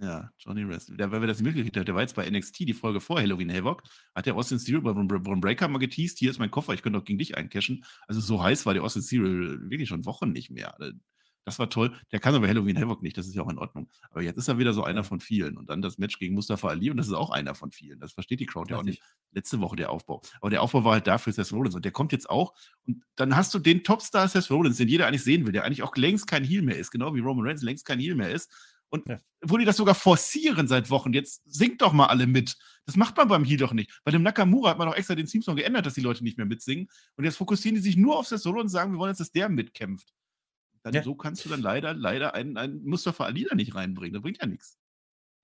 [0.00, 0.98] Ja, Johnny Wrestling.
[0.98, 3.52] Der, wer das nicht mitgekriegt hat, der war jetzt bei NXT, die Folge vor Halloween
[3.52, 3.82] Havoc,
[4.14, 6.98] hat der Austin Theory bei Braun Breaker mal geteased, hier ist mein Koffer, ich könnte
[6.98, 7.84] doch gegen dich eincashen.
[8.08, 10.74] Also so heiß war der Austin Theory wirklich schon Wochen nicht mehr.
[10.80, 10.92] Äh,
[11.44, 11.94] das war toll.
[12.10, 13.88] Der kann aber Halloween Havoc nicht, das ist ja auch in Ordnung.
[14.10, 15.58] Aber jetzt ist er wieder so einer von vielen.
[15.58, 18.00] Und dann das Match gegen Mustafa Ali und das ist auch einer von vielen.
[18.00, 19.02] Das versteht die Crowd ja auch nicht.
[19.32, 20.22] Letzte Woche der Aufbau.
[20.40, 22.54] Aber der Aufbau war halt da für Seth Rollins und der kommt jetzt auch.
[22.86, 25.82] Und dann hast du den Topstar Seth Rollins, den jeder eigentlich sehen will, der eigentlich
[25.82, 28.50] auch längst kein Heal mehr ist, genau wie Roman Reigns längst kein Heal mehr ist
[28.90, 29.18] und ja.
[29.42, 31.12] wo die das sogar forcieren seit Wochen.
[31.12, 32.56] Jetzt singt doch mal alle mit.
[32.86, 34.00] Das macht man beim Heal doch nicht.
[34.04, 36.46] Bei dem Nakamura hat man doch extra den Teamsong geändert, dass die Leute nicht mehr
[36.46, 36.88] mitsingen.
[37.16, 39.32] Und jetzt fokussieren die sich nur auf das Solo und sagen, wir wollen jetzt, dass
[39.32, 40.12] der mitkämpft.
[40.82, 41.02] Dann, ja.
[41.02, 44.12] So kannst du dann leider, leider einen, einen Mustafa Ali da nicht reinbringen.
[44.12, 44.78] Das bringt ja nichts.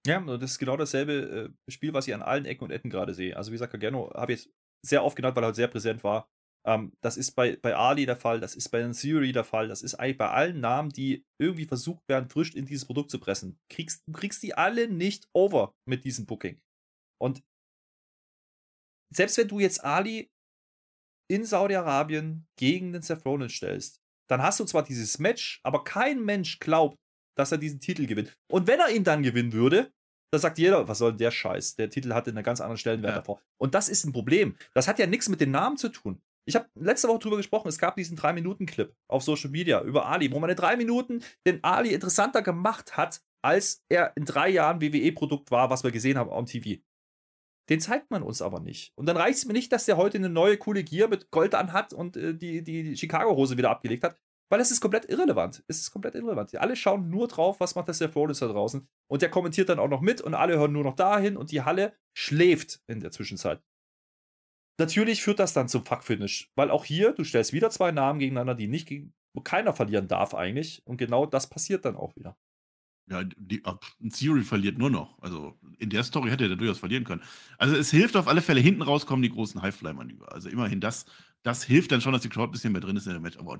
[0.06, 3.14] Ja, das ist genau dasselbe äh, Spiel, was ich an allen Ecken und Enden gerade
[3.14, 3.36] sehe.
[3.36, 6.04] Also, wie gesagt, Gargano habe ich jetzt sehr oft genannt, weil er halt sehr präsent
[6.04, 6.30] war.
[6.66, 9.82] Ähm, das ist bei, bei Ali der Fall, das ist bei Siri der Fall, das
[9.82, 13.58] ist eigentlich bei allen Namen, die irgendwie versucht werden, frisch in dieses Produkt zu pressen.
[13.70, 16.60] Kriegst, du kriegst die alle nicht over mit diesem Booking.
[17.18, 17.42] Und
[19.12, 20.30] selbst wenn du jetzt Ali
[21.30, 26.24] in Saudi-Arabien gegen den Seth Rollins stellst, dann hast du zwar dieses Match, aber kein
[26.24, 26.98] Mensch glaubt,
[27.36, 28.36] dass er diesen Titel gewinnt.
[28.50, 29.92] Und wenn er ihn dann gewinnen würde,
[30.32, 31.74] dann sagt jeder, was soll denn der Scheiß?
[31.76, 33.18] Der Titel hatte einen ganz anderen Stellenwert ja.
[33.18, 33.40] davor.
[33.58, 34.56] Und das ist ein Problem.
[34.74, 36.22] Das hat ja nichts mit den Namen zu tun.
[36.46, 40.32] Ich habe letzte Woche drüber gesprochen, es gab diesen 3-Minuten-Clip auf Social Media über Ali,
[40.32, 44.80] wo man in drei Minuten den Ali interessanter gemacht hat, als er in drei Jahren
[44.80, 46.80] WWE-Produkt war, was wir gesehen haben am TV.
[47.68, 48.92] Den zeigt man uns aber nicht.
[48.96, 51.54] Und dann reicht es mir nicht, dass der heute eine neue coole Gear mit Gold
[51.54, 54.16] anhat und äh, die, die, Chicago-Hose wieder abgelegt hat,
[54.50, 55.62] weil es ist komplett irrelevant.
[55.68, 56.52] Es ist komplett irrelevant.
[56.56, 58.88] Alle schauen nur drauf, was macht der Seth Rollins da draußen.
[59.08, 61.62] Und der kommentiert dann auch noch mit und alle hören nur noch dahin und die
[61.62, 63.62] Halle schläft in der Zwischenzeit.
[64.80, 68.54] Natürlich führt das dann zum Fuck-Finish, weil auch hier, du stellst wieder zwei Namen gegeneinander,
[68.54, 70.80] die nicht gegen, wo keiner verlieren darf eigentlich.
[70.86, 72.34] Und genau das passiert dann auch wieder.
[73.10, 73.62] Ja, die,
[74.10, 75.18] Theory verliert nur noch.
[75.20, 77.22] Also in der Story hätte er durchaus verlieren können.
[77.58, 80.32] Also es hilft auf alle Fälle, hinten rauskommen die großen Highfly-Manöver.
[80.32, 81.04] Also immerhin das,
[81.42, 83.36] das hilft dann schon, dass die Crowd ein bisschen mehr drin ist in der Match.
[83.36, 83.58] Aber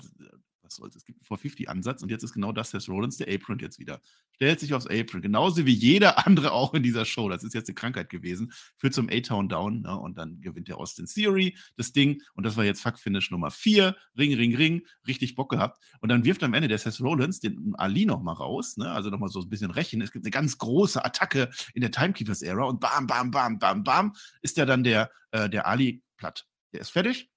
[0.71, 0.97] was soll's.
[0.97, 4.01] Es gibt einen 450-Ansatz und jetzt ist genau das Seth Rollins, der Apron jetzt wieder.
[4.35, 7.29] Stellt sich aufs Apron, genauso wie jeder andere auch in dieser Show.
[7.29, 8.53] Das ist jetzt eine Krankheit gewesen.
[8.77, 9.99] Führt zum A-Town Down ne?
[9.99, 13.97] und dann gewinnt der Austin Theory das Ding und das war jetzt Fuck-Finish Nummer 4.
[14.17, 14.87] Ring, Ring, Ring.
[15.07, 15.83] Richtig Bock gehabt.
[16.01, 18.91] Und dann wirft am Ende der Seth Rollins den Ali nochmal raus, ne?
[18.91, 20.01] also nochmal so ein bisschen rächen.
[20.01, 24.15] Es gibt eine ganz große Attacke in der Timekeepers-Ära und bam, bam, bam, bam, bam,
[24.43, 26.47] ist ja dann der, äh, der Ali platt.
[26.73, 27.31] Der ist fertig.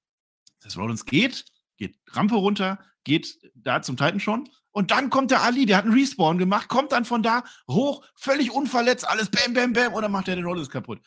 [0.60, 1.46] Seth Rollins geht,
[1.78, 4.50] geht Rampe runter, geht da zum Titan schon.
[4.72, 8.04] Und dann kommt der Ali, der hat einen Respawn gemacht, kommt dann von da hoch,
[8.16, 11.00] völlig unverletzt, alles bam, bam, bam, und dann macht er den Rollins kaputt.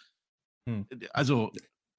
[0.69, 0.87] Hm.
[1.13, 1.53] Also.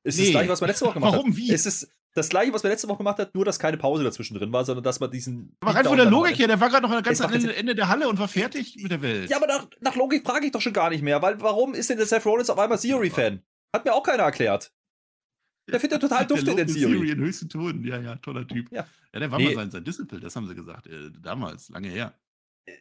[0.03, 0.25] Ist nee.
[0.25, 1.33] das gleiche, was man letzte Woche gemacht Warum, hat.
[1.33, 1.51] Warum, wie?
[1.51, 4.37] Es ist das gleiche, was man letzte Woche gemacht hat, nur dass keine Pause dazwischen
[4.37, 5.55] drin war, sondern dass man diesen.
[5.59, 7.89] Aber rein von der Logik her, der war gerade noch ganz am Ende, Ende, der
[7.89, 9.29] Halle und war fertig mit der Welt.
[9.29, 11.89] Ja, aber nach, nach Logik frage ich doch schon gar nicht mehr, weil warum ist
[11.89, 13.43] denn der Seth Rollins auf einmal Theory-Fan?
[13.73, 14.71] Hat mir auch keiner erklärt.
[15.69, 16.93] Der findet total dufte in der Theory.
[16.93, 18.71] Theory in höchsten Ton, ja, ja, toller Typ.
[18.71, 19.45] Ja, ja der war nee.
[19.45, 22.13] mal sein, sein Disciple, das haben sie gesagt, äh, damals, lange her.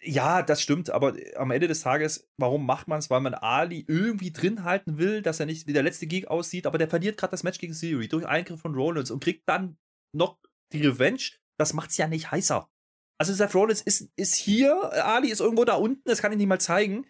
[0.03, 3.09] Ja, das stimmt, aber am Ende des Tages, warum macht man es?
[3.09, 6.67] Weil man Ali irgendwie drin halten will, dass er nicht wie der letzte Geek aussieht,
[6.67, 9.77] aber der verliert gerade das Match gegen Theory durch Eingriff von Rollins und kriegt dann
[10.13, 10.39] noch
[10.73, 11.23] die Revenge.
[11.57, 12.69] Das macht es ja nicht heißer.
[13.19, 14.75] Also Seth Rollins ist, ist hier,
[15.07, 17.07] Ali ist irgendwo da unten, das kann ich nicht mal zeigen.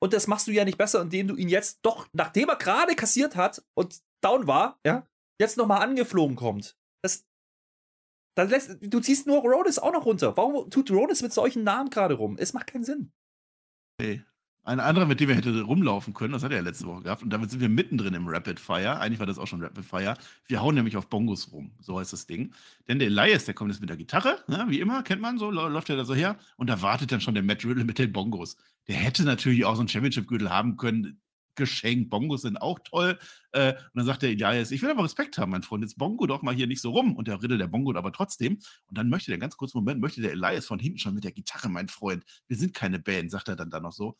[0.00, 2.94] Und das machst du ja nicht besser, indem du ihn jetzt doch, nachdem er gerade
[2.94, 5.06] kassiert hat und down war, ja,
[5.42, 6.76] jetzt nochmal angeflogen kommt.
[7.02, 7.26] Das,
[8.34, 10.36] dann lässt, du ziehst nur Rhodes auch noch runter.
[10.36, 12.36] Warum tut Rhodes mit solchen Namen gerade rum?
[12.38, 13.12] Es macht keinen Sinn.
[14.00, 14.22] Nee.
[14.64, 17.24] Ein anderer, mit dem wir hätte rumlaufen können, das hat er ja letzte Woche gehabt.
[17.24, 19.00] Und damit sind wir mittendrin im Rapid Fire.
[19.00, 20.16] Eigentlich war das auch schon Rapid Fire.
[20.46, 21.72] Wir hauen nämlich auf Bongos rum.
[21.80, 22.54] So heißt das Ding.
[22.86, 25.50] Denn der Elias, der kommt jetzt mit der Gitarre, ne, wie immer, kennt man so,
[25.50, 26.36] läuft er da so her.
[26.56, 28.56] Und da wartet dann schon der Matt Riddle mit den Bongos.
[28.86, 31.20] Der hätte natürlich auch so einen Championship-Gürtel haben können
[31.54, 32.10] geschenkt.
[32.10, 33.18] Bongos sind auch toll.
[33.52, 36.26] Äh, und dann sagt der Elias, ich will aber Respekt haben, mein Freund, jetzt Bongo
[36.26, 37.16] doch mal hier nicht so rum.
[37.16, 38.58] Und der Riddle, der Bongo aber trotzdem.
[38.86, 41.32] Und dann möchte der, ganz kurzen Moment, möchte der Elias von hinten schon mit der
[41.32, 42.24] Gitarre, mein Freund.
[42.48, 44.16] Wir sind keine Band, sagt er dann da noch so.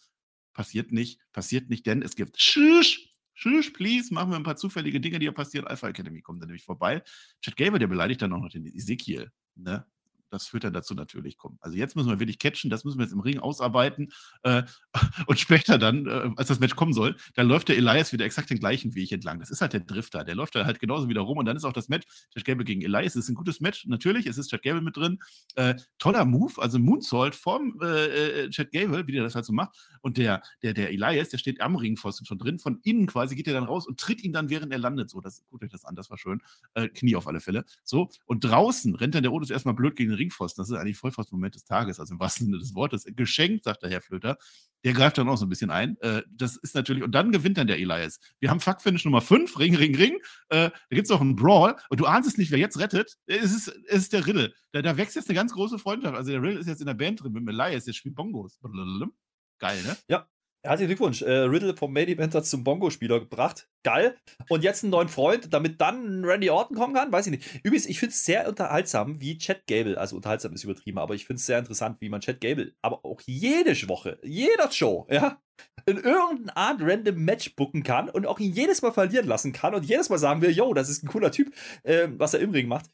[0.52, 5.00] Passiert nicht, passiert nicht, denn es gibt Schusch, Schusch, please, machen wir ein paar zufällige
[5.00, 5.66] Dinge, die hier passieren.
[5.66, 7.02] Alpha Academy kommt dann nämlich vorbei.
[7.40, 9.32] Chad Gable, der beleidigt dann auch noch den Ezekiel.
[9.54, 9.86] Ne?
[10.32, 11.58] Das führt dann dazu natürlich kommen.
[11.60, 14.12] Also jetzt müssen wir wirklich catchen, das müssen wir jetzt im Ring ausarbeiten.
[14.42, 14.62] Äh,
[15.26, 18.50] und später dann, äh, als das Match kommen soll, dann läuft der Elias wieder exakt
[18.50, 19.40] den gleichen Weg entlang.
[19.40, 21.64] Das ist halt der Drifter, der läuft da halt genauso wieder rum und dann ist
[21.64, 23.14] auch das Match Chad Gable gegen Elias.
[23.14, 25.18] Es ist ein gutes Match, natürlich, es ist Chad Gable mit drin.
[25.54, 29.52] Äh, toller Move, also Moonsault vom äh, äh, Chad Gable, wie der das halt so
[29.52, 29.76] macht.
[30.00, 32.58] Und der, der, der Elias, der steht am Ringpfosten schon drin.
[32.58, 35.10] Von innen quasi geht er dann raus und tritt ihn dann, während er landet.
[35.10, 36.40] So, das guckt euch das an, das war schön.
[36.74, 37.64] Äh, Knie auf alle Fälle.
[37.84, 40.62] So, und draußen rennt dann der Otis erstmal blöd gegen den Ringpfosten.
[40.62, 43.04] Das ist eigentlich Vollpfosten-Moment des Tages, also im wahrsten Sinne des Wortes.
[43.16, 44.38] Geschenkt, sagt der Herr Flöter.
[44.84, 45.96] Der greift dann auch so ein bisschen ein.
[46.00, 48.18] Äh, das ist natürlich, und dann gewinnt dann der Elias.
[48.40, 50.14] Wir haben Fuck-Finish Nummer 5, Ring, Ring, Ring.
[50.48, 53.18] Äh, da gibt es auch einen Brawl und du ahnst es nicht, wer jetzt rettet.
[53.26, 54.54] Es ist, es ist der Riddle.
[54.72, 56.16] Da, da wächst jetzt eine ganz große Freundschaft.
[56.16, 58.58] Also der Riddle ist jetzt in der Band drin mit Elias, der spielt Bongos.
[59.58, 59.96] Geil, ne?
[60.08, 60.26] Ja,
[60.64, 61.22] Herzlichen Glückwunsch.
[61.22, 63.68] Äh, Riddle vom Main Event zum Bongo-Spieler gebracht.
[63.82, 64.16] Geil.
[64.48, 67.10] Und jetzt einen neuen Freund, damit dann Randy Orton kommen kann?
[67.10, 67.64] Weiß ich nicht.
[67.64, 71.26] Übrigens, ich finde es sehr unterhaltsam, wie Chad Gable, also unterhaltsam ist übertrieben, aber ich
[71.26, 75.42] finde es sehr interessant, wie man Chad Gable, aber auch jede Woche, jeder Show, ja,
[75.84, 79.74] in irgendeiner Art random Match booken kann und auch ihn jedes Mal verlieren lassen kann
[79.74, 82.50] und jedes Mal sagen wir, yo, das ist ein cooler Typ, äh, was er im
[82.50, 82.88] Ring macht.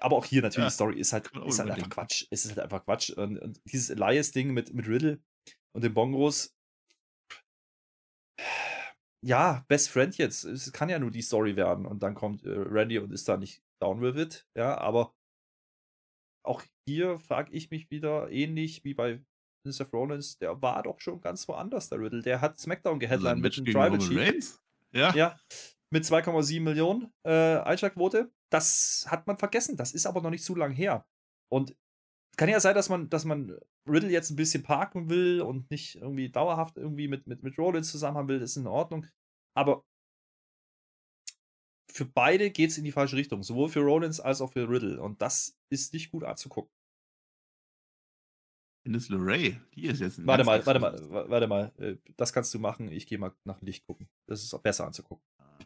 [0.00, 2.26] Aber auch hier natürlich, ja, die Story ist halt, ist halt einfach Quatsch.
[2.30, 3.10] Es ist halt einfach Quatsch.
[3.10, 5.20] Und, und dieses Elias-Ding mit, mit Riddle,
[5.74, 6.54] und den Bongos,
[9.24, 10.44] ja, Best Friend jetzt.
[10.44, 11.86] Es kann ja nur die Story werden.
[11.86, 14.46] Und dann kommt äh, Randy und ist da nicht down with it.
[14.56, 15.14] Ja, aber
[16.44, 19.24] auch hier frage ich mich wieder, ähnlich wie bei
[19.64, 22.22] Seth Rollins, der war doch schon ganz woanders, der Riddle.
[22.22, 24.58] Der hat SmackDown geheadlined mit einem Tribal Chief.
[24.92, 25.14] Ja.
[25.14, 25.38] ja.
[25.90, 28.32] Mit 2,7 Millionen äh, Einschlagquote.
[28.50, 29.76] Das hat man vergessen.
[29.76, 31.06] Das ist aber noch nicht zu lang her.
[31.48, 31.76] Und
[32.36, 35.96] kann ja sein, dass man, dass man Riddle jetzt ein bisschen parken will und nicht
[35.96, 39.06] irgendwie dauerhaft irgendwie mit, mit, mit Rollins zusammen haben will, das ist in Ordnung.
[39.54, 39.84] Aber
[41.90, 45.00] für beide geht es in die falsche Richtung, sowohl für Rollins als auch für Riddle.
[45.00, 46.72] Und das ist nicht gut anzugucken.
[48.84, 50.26] Ines LeRae, die ist jetzt.
[50.26, 51.72] Warte mal, warte mal, warte mal.
[51.78, 52.90] Äh, das kannst du machen.
[52.90, 54.08] Ich gehe mal nach Licht gucken.
[54.26, 55.24] Das ist auch besser anzugucken.
[55.38, 55.58] Ah,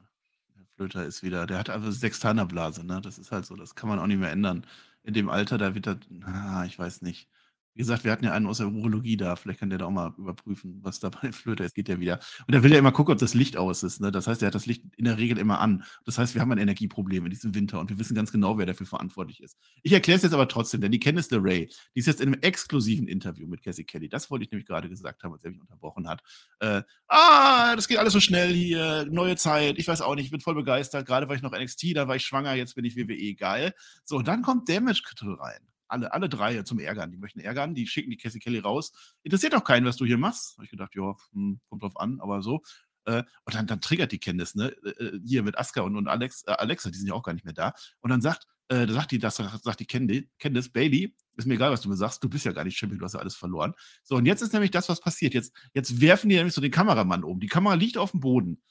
[0.54, 3.00] der Flöter ist wieder, der hat einfach Sextanerblase, ne?
[3.00, 4.66] Das ist halt so, das kann man auch nicht mehr ändern
[5.06, 7.28] in dem Alter, da wird das, ah, ich weiß nicht.
[7.76, 9.36] Wie gesagt, wir hatten ja einen aus der Urologie da.
[9.36, 11.74] Vielleicht kann der da auch mal überprüfen, was da bei Flöter ist.
[11.74, 12.20] Geht ja wieder.
[12.46, 14.00] Und da will er immer gucken, ob das Licht aus ist.
[14.00, 14.10] Ne?
[14.10, 15.84] Das heißt, er hat das Licht in der Regel immer an.
[16.06, 18.64] Das heißt, wir haben ein Energieproblem in diesem Winter und wir wissen ganz genau, wer
[18.64, 19.58] dafür verantwortlich ist.
[19.82, 22.40] Ich erkläre es jetzt aber trotzdem, denn die Candice LeRae, die ist jetzt in einem
[22.40, 24.08] exklusiven Interview mit Cassie Kelly.
[24.08, 26.22] Das wollte ich nämlich gerade gesagt haben, als er mich unterbrochen hat.
[26.60, 29.06] Äh, ah, das geht alles so schnell hier.
[29.10, 29.78] Neue Zeit.
[29.78, 30.24] Ich weiß auch nicht.
[30.24, 31.06] Ich bin voll begeistert.
[31.06, 32.54] Gerade war ich noch NXT, da war ich schwanger.
[32.54, 33.34] Jetzt bin ich WWE.
[33.34, 33.74] Geil.
[34.04, 37.10] So, und dann kommt Damage Control rein alle, alle drei zum Ärgern.
[37.10, 38.92] Die möchten ärgern, die schicken die Cassie Kelly raus.
[39.22, 40.56] Interessiert auch keinen, was du hier machst.
[40.56, 42.62] Habe ich gedacht, ja, hm, kommt drauf an, aber so.
[43.04, 44.76] Äh, und dann, dann triggert die Candice, ne?
[44.84, 47.32] Äh, äh, hier mit Asuka und, und Alex, äh, Alexa, die sind ja auch gar
[47.32, 47.72] nicht mehr da.
[48.00, 51.54] Und dann sagt, äh, da sagt die, das sagt die Candice, Candice, Baby, ist mir
[51.54, 53.36] egal, was du mir sagst, du bist ja gar nicht Champion, du hast ja alles
[53.36, 53.74] verloren.
[54.02, 55.34] So, und jetzt ist nämlich das, was passiert.
[55.34, 57.38] Jetzt, jetzt werfen die nämlich so den Kameramann um.
[57.38, 58.62] Die Kamera liegt auf dem Boden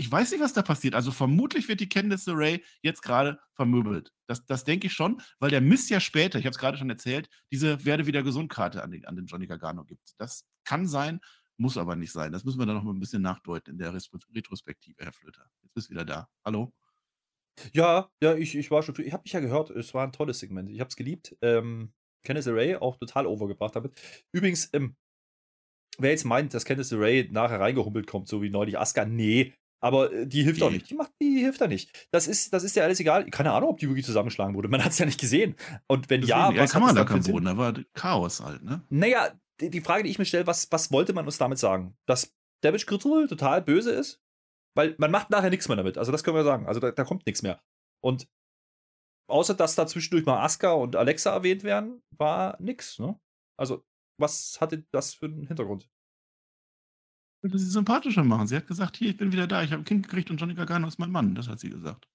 [0.00, 0.94] ich weiß nicht, was da passiert.
[0.94, 4.14] Also vermutlich wird die Candice Ray jetzt gerade vermöbelt.
[4.26, 6.88] Das, das denke ich schon, weil der Mist ja später, ich habe es gerade schon
[6.88, 10.14] erzählt, diese Werde wieder gesund Karte an den, an den Johnny Gargano gibt.
[10.16, 11.20] Das kann sein,
[11.58, 12.32] muss aber nicht sein.
[12.32, 15.44] Das müssen wir dann noch mal ein bisschen nachdeuten in der Retrospektive, Herr Flöter.
[15.60, 16.30] Jetzt bist du wieder da.
[16.46, 16.72] Hallo?
[17.74, 18.94] Ja, ja, ich, ich war schon.
[19.04, 20.70] Ich habe mich ja gehört, es war ein tolles Segment.
[20.70, 21.36] Ich habe es geliebt.
[21.42, 21.92] Ähm,
[22.24, 23.92] Candice Ray auch total overgebracht damit.
[24.32, 24.96] Übrigens, ähm,
[25.98, 30.12] wer jetzt meint, dass Candice Ray nachher reingehumpelt kommt, so wie neulich Asuka, nee, aber
[30.12, 30.90] äh, die hilft auch nicht.
[30.90, 32.08] Die, macht, die hilft da nicht.
[32.10, 33.24] Das ist, das ist ja alles egal.
[33.30, 34.68] Keine Ahnung, ob die wirklich zusammengeschlagen wurde.
[34.68, 35.56] Man hat es ja nicht gesehen.
[35.86, 37.56] Und wenn Deswegen, ja, ja was kann man da dann für kein einen Boden, da
[37.56, 38.82] war Chaos halt, ne?
[38.90, 41.96] Naja, die, die Frage, die ich mir stelle, was, was wollte man uns damit sagen?
[42.06, 44.22] Dass Damage Control total böse ist?
[44.76, 45.98] Weil man macht nachher nichts mehr damit.
[45.98, 46.66] Also das können wir sagen.
[46.66, 47.60] Also da, da kommt nichts mehr.
[48.02, 48.28] Und
[49.28, 53.18] außer dass da zwischendurch mal Asuka und Alexa erwähnt werden, war nix, ne?
[53.56, 53.84] Also,
[54.18, 55.88] was hatte das für einen Hintergrund?
[57.42, 58.46] Wollte sie sympathischer machen.
[58.46, 60.54] Sie hat gesagt, hier, ich bin wieder da, ich habe ein Kind gekriegt und Johnny
[60.54, 61.34] Gargano ist mein Mann.
[61.34, 62.08] Das hat sie gesagt.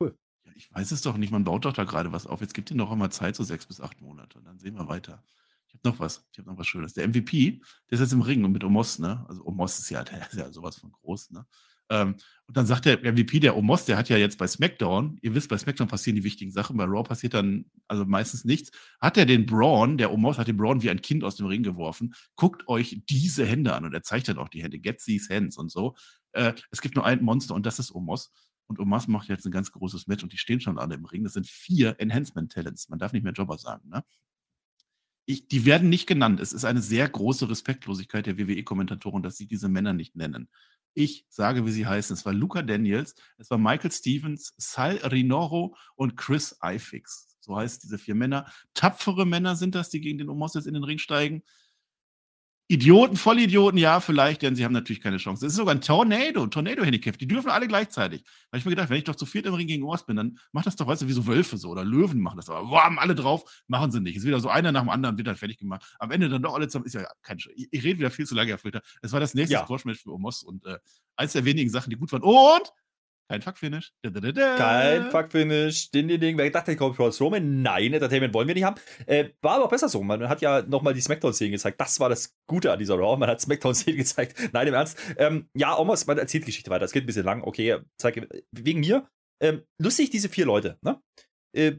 [0.00, 0.18] Cool.
[0.44, 2.40] Ja, ich weiß es doch nicht, man baut doch da gerade was auf.
[2.40, 4.38] Jetzt gibt ihnen doch auch mal Zeit, so sechs bis acht Monate.
[4.38, 5.22] Und dann sehen wir weiter.
[5.68, 6.94] Ich habe noch was, ich habe noch was Schönes.
[6.94, 7.60] Der MVP,
[7.90, 9.24] der ist jetzt im Ring und mit Omos, ne?
[9.28, 11.46] Also Omos ist ja, der ist ja sowas von groß, ne?
[11.90, 12.16] Ähm,
[12.48, 15.48] und dann sagt der MVP, der Omos, der hat ja jetzt bei SmackDown, ihr wisst,
[15.48, 18.70] bei SmackDown passieren die wichtigen Sachen, bei Raw passiert dann also meistens nichts.
[19.00, 21.64] Hat er den Braun, der Omos hat den Braun wie ein Kind aus dem Ring
[21.64, 22.14] geworfen.
[22.36, 24.78] Guckt euch diese Hände an und er zeigt dann auch die Hände.
[24.78, 25.96] Get these hands und so.
[26.32, 28.32] Äh, es gibt nur ein Monster und das ist Omos.
[28.68, 31.24] Und Omos macht jetzt ein ganz großes Match und die stehen schon alle im Ring.
[31.24, 32.88] Das sind vier Enhancement-Talents.
[32.88, 34.04] Man darf nicht mehr Jobber sagen, ne?
[35.28, 36.38] Ich, die werden nicht genannt.
[36.38, 40.48] Es ist eine sehr große Respektlosigkeit der WWE-Kommentatoren, dass sie diese Männer nicht nennen.
[40.98, 42.14] Ich sage, wie sie heißen.
[42.14, 47.36] Es war Luca Daniels, es war Michael Stevens, Sal Rinoro und Chris Ifix.
[47.40, 48.50] So heißt diese vier Männer.
[48.72, 51.42] Tapfere Männer sind das, die gegen den Omos jetzt in den Ring steigen.
[52.68, 55.46] Idioten, Vollidioten, ja, vielleicht, denn sie haben natürlich keine Chance.
[55.46, 57.16] Es ist sogar ein Tornado, Tornado-Handicap.
[57.16, 58.24] Die dürfen alle gleichzeitig.
[58.24, 60.16] Da habe ich mir gedacht, wenn ich doch zu viert im Ring gegen Ors bin,
[60.16, 62.50] dann macht das doch, weißt du, wie so Wölfe so oder Löwen machen das.
[62.50, 64.16] Aber wow, alle drauf, machen sie nicht.
[64.16, 65.94] Es ist wieder so einer nach dem anderen, wird dann fertig gemacht.
[66.00, 66.86] Am Ende dann doch alle zusammen.
[66.86, 68.82] Ist ja kein Sch Ich, ich rede wieder viel zu lange, Herr Filter.
[69.00, 69.64] Es war das nächste Ja.
[69.64, 70.78] Squash-Match für Omos und äh,
[71.14, 72.22] eins der wenigen Sachen, die gut waren.
[72.22, 72.72] Und
[73.28, 73.92] kein Fuck-Finish.
[74.02, 76.38] Kein Fuck-Finish, Ding, ding, ding.
[76.38, 77.62] Wer dachte, ich komme Braun Strowman?
[77.62, 78.76] Nein, Entertainment wollen wir nicht haben.
[79.06, 80.02] Äh, war aber auch besser so.
[80.02, 81.80] Man hat ja nochmal die Smackdown-Szene gezeigt.
[81.80, 83.16] Das war das Gute an dieser Raw.
[83.16, 84.36] Man hat Smackdown-Szene gezeigt.
[84.52, 84.98] Nein, im Ernst.
[85.16, 86.84] Ähm, ja, Omos, man erzählt Geschichte weiter.
[86.84, 87.42] Es geht ein bisschen lang.
[87.42, 89.08] Okay, zeige, wegen mir.
[89.40, 91.00] Ähm, lustig, diese vier Leute, ne?
[91.54, 91.78] Äh,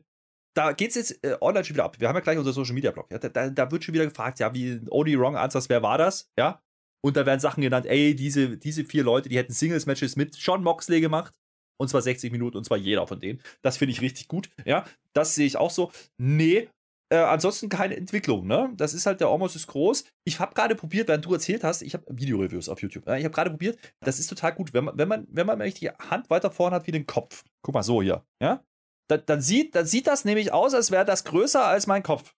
[0.56, 2.00] da geht es jetzt äh, online schon wieder ab.
[2.00, 3.12] Wir haben ja gleich unser Social Media Blog.
[3.12, 3.20] Ja?
[3.20, 6.32] Da, da, da wird schon wieder gefragt, ja, wie Only Wrong Answers, wer war das?
[6.38, 6.62] Ja.
[7.04, 10.64] Und da werden Sachen genannt, ey, diese, diese vier Leute, die hätten Singles-Matches mit John
[10.64, 11.34] Moxley gemacht.
[11.80, 13.40] Und zwar 60 Minuten und zwar jeder von denen.
[13.62, 14.50] Das finde ich richtig gut.
[14.66, 15.92] Ja, das sehe ich auch so.
[16.18, 16.70] Nee,
[17.10, 18.74] äh, ansonsten keine Entwicklung, ne?
[18.76, 20.04] Das ist halt, der Omos ist groß.
[20.26, 23.08] Ich habe gerade probiert, während du erzählt hast, ich habe Videoreviews auf YouTube.
[23.08, 23.16] Ja?
[23.16, 25.90] Ich habe gerade probiert, das ist total gut, wenn man, wenn man, wenn man die
[25.90, 27.46] Hand weiter vorn hat wie den Kopf.
[27.62, 28.62] Guck mal, so hier, ja?
[29.10, 32.36] Dann, dann, sieht, dann sieht das nämlich aus, als wäre das größer als mein Kopf.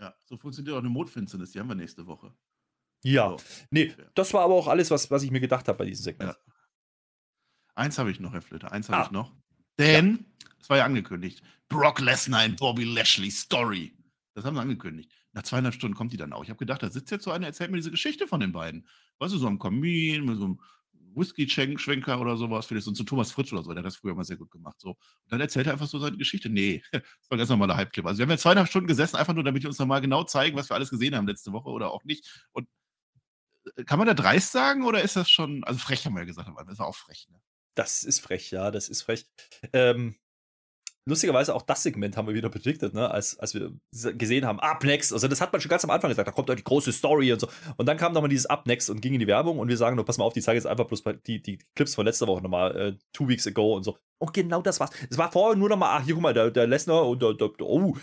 [0.00, 1.52] Ja, so funktioniert auch eine Mondfinsternis.
[1.52, 2.34] Die haben wir nächste Woche.
[3.04, 3.30] Ja.
[3.30, 3.36] So.
[3.70, 4.04] Nee, Ja.
[4.14, 6.30] das war aber auch alles, was, was ich mir gedacht habe bei diesem Segment.
[6.32, 6.52] Ja.
[7.74, 8.72] Eins habe ich noch, Herr Flöter.
[8.72, 9.04] Eins habe Ah.
[9.06, 9.32] ich noch.
[9.78, 10.26] Denn,
[10.60, 13.96] es war ja angekündigt, Brock Lesnar in Bobby Lashley Story.
[14.34, 15.12] Das haben sie angekündigt.
[15.32, 16.42] Nach zweieinhalb Stunden kommt die dann auch.
[16.42, 18.88] Ich habe gedacht, da sitzt jetzt so einer, erzählt mir diese Geschichte von den beiden.
[19.18, 20.60] Weißt du, so am Kamin, mit so einem
[21.14, 24.24] Whisky-Schwenker oder sowas, vielleicht so zu Thomas Fritsch oder so, der hat das früher mal
[24.24, 24.80] sehr gut gemacht.
[24.80, 24.90] So.
[24.90, 24.98] Und
[25.32, 26.48] dann erzählt er einfach so seine Geschichte.
[26.48, 28.04] Nee, das war ein ganz normaler Hype-Clip.
[28.06, 30.56] Also wir haben ja zweieinhalb Stunden gesessen, einfach nur, damit die uns nochmal genau zeigen,
[30.56, 32.46] was wir alles gesehen haben letzte Woche oder auch nicht.
[32.52, 32.68] Und
[33.86, 36.48] kann man da dreist sagen oder ist das schon, also frech haben wir ja gesagt,
[36.66, 37.40] das war auch frech, ne?
[37.74, 39.26] Das ist frech, ja, das ist frech.
[39.72, 40.16] Ähm,
[41.08, 43.10] lustigerweise auch das Segment haben wir wieder predicted, ne?
[43.10, 45.12] als, als wir gesehen haben, Up Next.
[45.12, 47.32] Also das hat man schon ganz am Anfang gesagt, da kommt doch die große Story
[47.32, 47.48] und so.
[47.76, 49.96] Und dann kam nochmal dieses Up Next und ging in die Werbung und wir sagen
[49.96, 52.42] nur, pass mal auf, die zeige jetzt einfach bloß die, die Clips von letzter Woche
[52.42, 53.96] nochmal, äh, two weeks ago und so.
[54.20, 54.90] Und genau das war's.
[55.08, 57.48] Es war vorher nur nochmal, ach, hier guck mal, der, der Lesnar und der, der,
[57.48, 57.96] der, oh.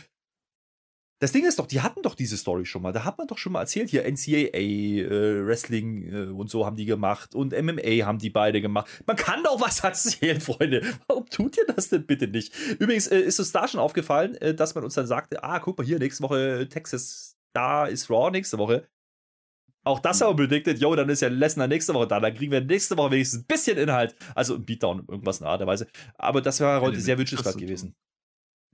[1.20, 2.92] Das Ding ist doch, die hatten doch diese Story schon mal.
[2.92, 6.76] Da hat man doch schon mal erzählt, hier NCAA, äh, Wrestling äh, und so haben
[6.76, 9.04] die gemacht und MMA haben die beide gemacht.
[9.08, 10.82] Man kann doch was erzählen, Freunde.
[11.08, 12.54] Warum tut ihr das denn bitte nicht?
[12.80, 15.78] Übrigens äh, ist uns da schon aufgefallen, äh, dass man uns dann sagte, ah, guck
[15.78, 18.86] mal hier, nächste Woche Texas, da ist Raw nächste Woche.
[19.86, 22.20] Auch das haben wir predicted, yo, dann ist ja Lesnar nächste Woche da.
[22.20, 24.16] Dann kriegen wir nächste Woche wenigstens ein bisschen Inhalt.
[24.34, 25.88] Also ein Beatdown, irgendwas in der Art und Weise.
[26.16, 27.96] Aber das wäre heute sehr wünschenswert gewesen.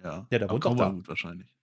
[0.01, 1.07] Ja, Ja, der wohnt doch Cowboy da.
[1.07, 1.53] Wahrscheinlich.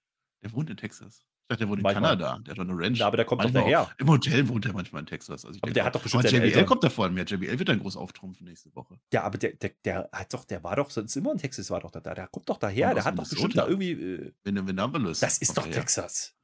[0.43, 1.19] Der wohnt in Texas.
[1.21, 2.17] Ich dachte, der wohnt in Manchmal.
[2.19, 2.39] Kanada.
[2.41, 2.99] Der hat doch eine Ranch.
[2.99, 3.81] Ja, aber der kommt doch Manchmal daher.
[3.83, 5.45] auch- Im Hotel wohnt er manchmal in Texas.
[5.47, 6.67] Also Aber der hat doch bestimmt aber JBL Eltern.
[6.67, 7.17] kommt da vor allem.
[7.17, 9.01] Ja, JBL wird dann groß auftrumpfen nächste Woche.
[9.13, 11.81] Ja, aber der, der, der hat doch, der war doch sonst immer in Texas, war
[11.81, 12.01] doch da.
[12.01, 13.93] Der kommt doch daher, Und der hat doch bestimmt da irgendwie.
[13.93, 15.21] Äh, Minneapolis.
[15.21, 15.81] das ist doch er her.
[15.81, 16.35] Texas.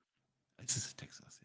[0.57, 1.41] Das ist Texas.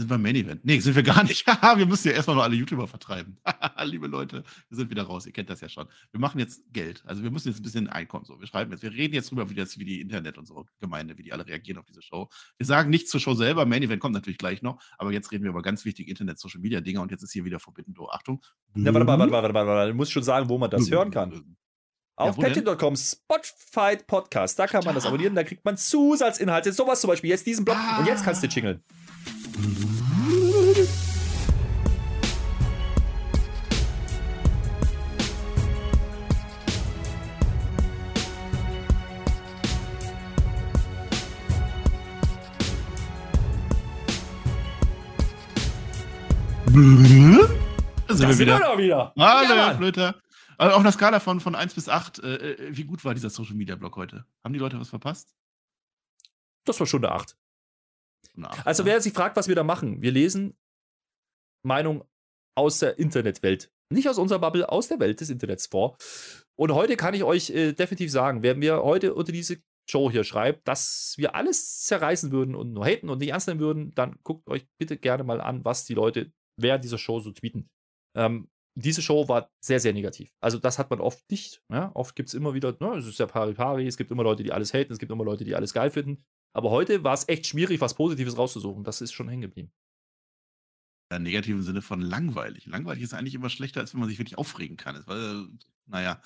[0.00, 0.64] Sind wir Main Event?
[0.64, 1.46] Nee, sind wir gar nicht.
[1.76, 3.36] Wir müssen ja erstmal noch alle YouTuber vertreiben.
[3.84, 5.26] Liebe Leute, wir sind wieder raus.
[5.26, 5.88] Ihr kennt das ja schon.
[6.10, 7.02] Wir machen jetzt Geld.
[7.04, 8.24] Also wir müssen jetzt ein bisschen Einkommen.
[8.24, 8.40] So.
[8.40, 11.18] Wir schreiben jetzt, wir reden jetzt drüber, wie, das, wie die Internet und so Gemeinde,
[11.18, 12.30] wie die alle reagieren auf diese Show.
[12.56, 13.66] Wir sagen nichts zur Show selber.
[13.66, 14.82] Main Event kommt natürlich gleich noch.
[14.96, 18.14] Aber jetzt reden wir über ganz wichtige Internet-Social-Media-Dinge und jetzt ist hier wieder Forbidden Door.
[18.14, 18.40] Achtung.
[18.74, 19.88] Ja, warte mal, warte mal, warte mal, warte mal.
[19.88, 21.56] Du musst schon sagen, wo man das hören kann.
[22.16, 27.00] Auf ja, patreon.com Spotify Podcast, da kann man das abonnieren, da kriegt man Zusatzinhalte, sowas
[27.00, 27.98] zum Beispiel, jetzt diesen Blog ah.
[27.98, 28.82] und jetzt kannst du jingeln.
[29.60, 29.66] Da
[48.14, 48.78] sind wir wieder.
[48.78, 49.12] wieder.
[49.18, 50.14] Hallo, ja, Flöter.
[50.56, 53.28] Also auf einer Skala von, von 1 bis 8, äh, äh, wie gut war dieser
[53.28, 54.24] Social Media Blog heute?
[54.42, 55.34] Haben die Leute was verpasst?
[56.64, 57.36] Das war schon eine 8.
[58.40, 60.56] 8 also, wer sich fragt, was wir da machen, wir lesen
[61.62, 62.04] Meinung
[62.56, 63.72] aus der Internetwelt.
[63.92, 65.96] Nicht aus unserer Bubble, aus der Welt des Internets vor.
[66.56, 69.58] Und heute kann ich euch äh, definitiv sagen, wer mir heute unter diese
[69.90, 73.60] Show hier schreibt, dass wir alles zerreißen würden und nur haten und nicht ernst nehmen
[73.60, 77.32] würden, dann guckt euch bitte gerne mal an, was die Leute während dieser Show so
[77.32, 77.68] tweeten.
[78.16, 80.32] Ähm, diese Show war sehr, sehr negativ.
[80.40, 81.62] Also das hat man oft nicht.
[81.70, 81.90] Ja?
[81.94, 84.52] Oft gibt es immer wieder, ne, es ist ja pari-pari, es gibt immer Leute, die
[84.52, 86.24] alles haten, es gibt immer Leute, die alles geil finden.
[86.52, 88.84] Aber heute war es echt schwierig, was Positives rauszusuchen.
[88.84, 89.72] Das ist schon hängen geblieben.
[91.12, 92.66] Im negativen Sinne von langweilig.
[92.66, 95.02] Langweilig ist eigentlich immer schlechter, als wenn man sich wirklich aufregen kann.
[95.06, 95.48] Weil,
[95.86, 96.20] naja,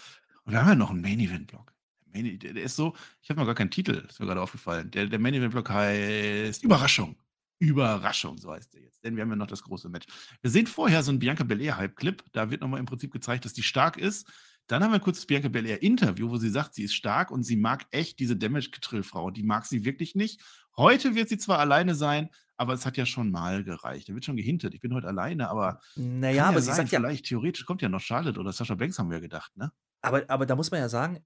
[0.45, 1.72] und wir haben ja noch einen Main-Event-Blog.
[2.14, 4.91] Der ist so, ich habe noch gar keinen Titel, ist mir gerade aufgefallen.
[4.91, 7.16] Der, der Main-Event-Blog heißt Überraschung.
[7.59, 9.03] Überraschung, so heißt er jetzt.
[9.05, 10.07] Denn wir haben ja noch das große Match.
[10.43, 12.22] Wir sehen vorher so einen Bianca Belair-Hype-Clip.
[12.33, 14.31] Da wird nochmal im Prinzip gezeigt, dass die stark ist.
[14.67, 17.57] Dann haben wir ein kurzes Bianca Belair-Interview, wo sie sagt, sie ist stark und sie
[17.57, 19.31] mag echt diese Damage-Getrill-Frau.
[19.31, 20.41] Die mag sie wirklich nicht.
[20.77, 24.09] Heute wird sie zwar alleine sein, aber es hat ja schon mal gereicht.
[24.09, 24.75] Da wird schon gehintet.
[24.75, 25.81] Ich bin heute alleine, aber.
[25.97, 27.01] Naja, aber ja sie sein, sagt ja.
[27.01, 29.73] Vielleicht theoretisch kommt ja noch Charlotte oder Sascha Banks, haben wir ja gedacht, ne?
[30.01, 31.25] Aber, aber da muss man ja sagen,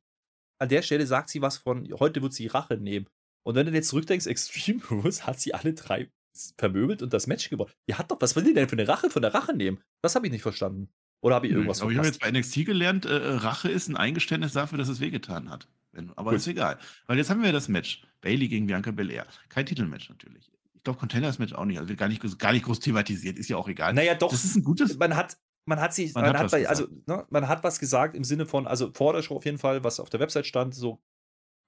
[0.58, 3.06] an der Stelle sagt sie was von, heute wird sie Rache nehmen.
[3.44, 6.10] Und wenn du jetzt zurückdenkst, Extreme Rules hat sie alle drei
[6.56, 7.72] vermöbelt und das Match gewonnen.
[7.88, 9.80] Die hat doch, was will die denn für eine Rache von der Rache nehmen?
[10.02, 10.88] Das habe ich nicht verstanden.
[11.20, 13.88] Oder habe ich irgendwas Aber ich habe jetzt bei NXT gelernt, äh, äh, Rache ist
[13.88, 15.68] ein Eingeständnis dafür, dass es wehgetan hat.
[16.16, 16.38] aber Gut.
[16.38, 16.78] ist egal.
[17.06, 18.02] Weil jetzt haben wir das Match.
[18.20, 19.26] Bailey gegen Bianca Belair.
[19.48, 20.50] Kein Titelmatch natürlich.
[20.74, 21.78] Ich glaube, Contenders-Match auch nicht.
[21.78, 23.38] Also wird gar nicht, gar nicht groß thematisiert.
[23.38, 23.94] Ist ja auch egal.
[23.94, 24.30] Naja, doch.
[24.30, 24.96] Das ist ein gutes.
[24.96, 28.14] Man hat, man hat sich, man, man hat, hat also, ne, man hat was gesagt
[28.16, 30.74] im Sinne von, also vor der Show auf jeden Fall, was auf der Website stand,
[30.74, 31.00] so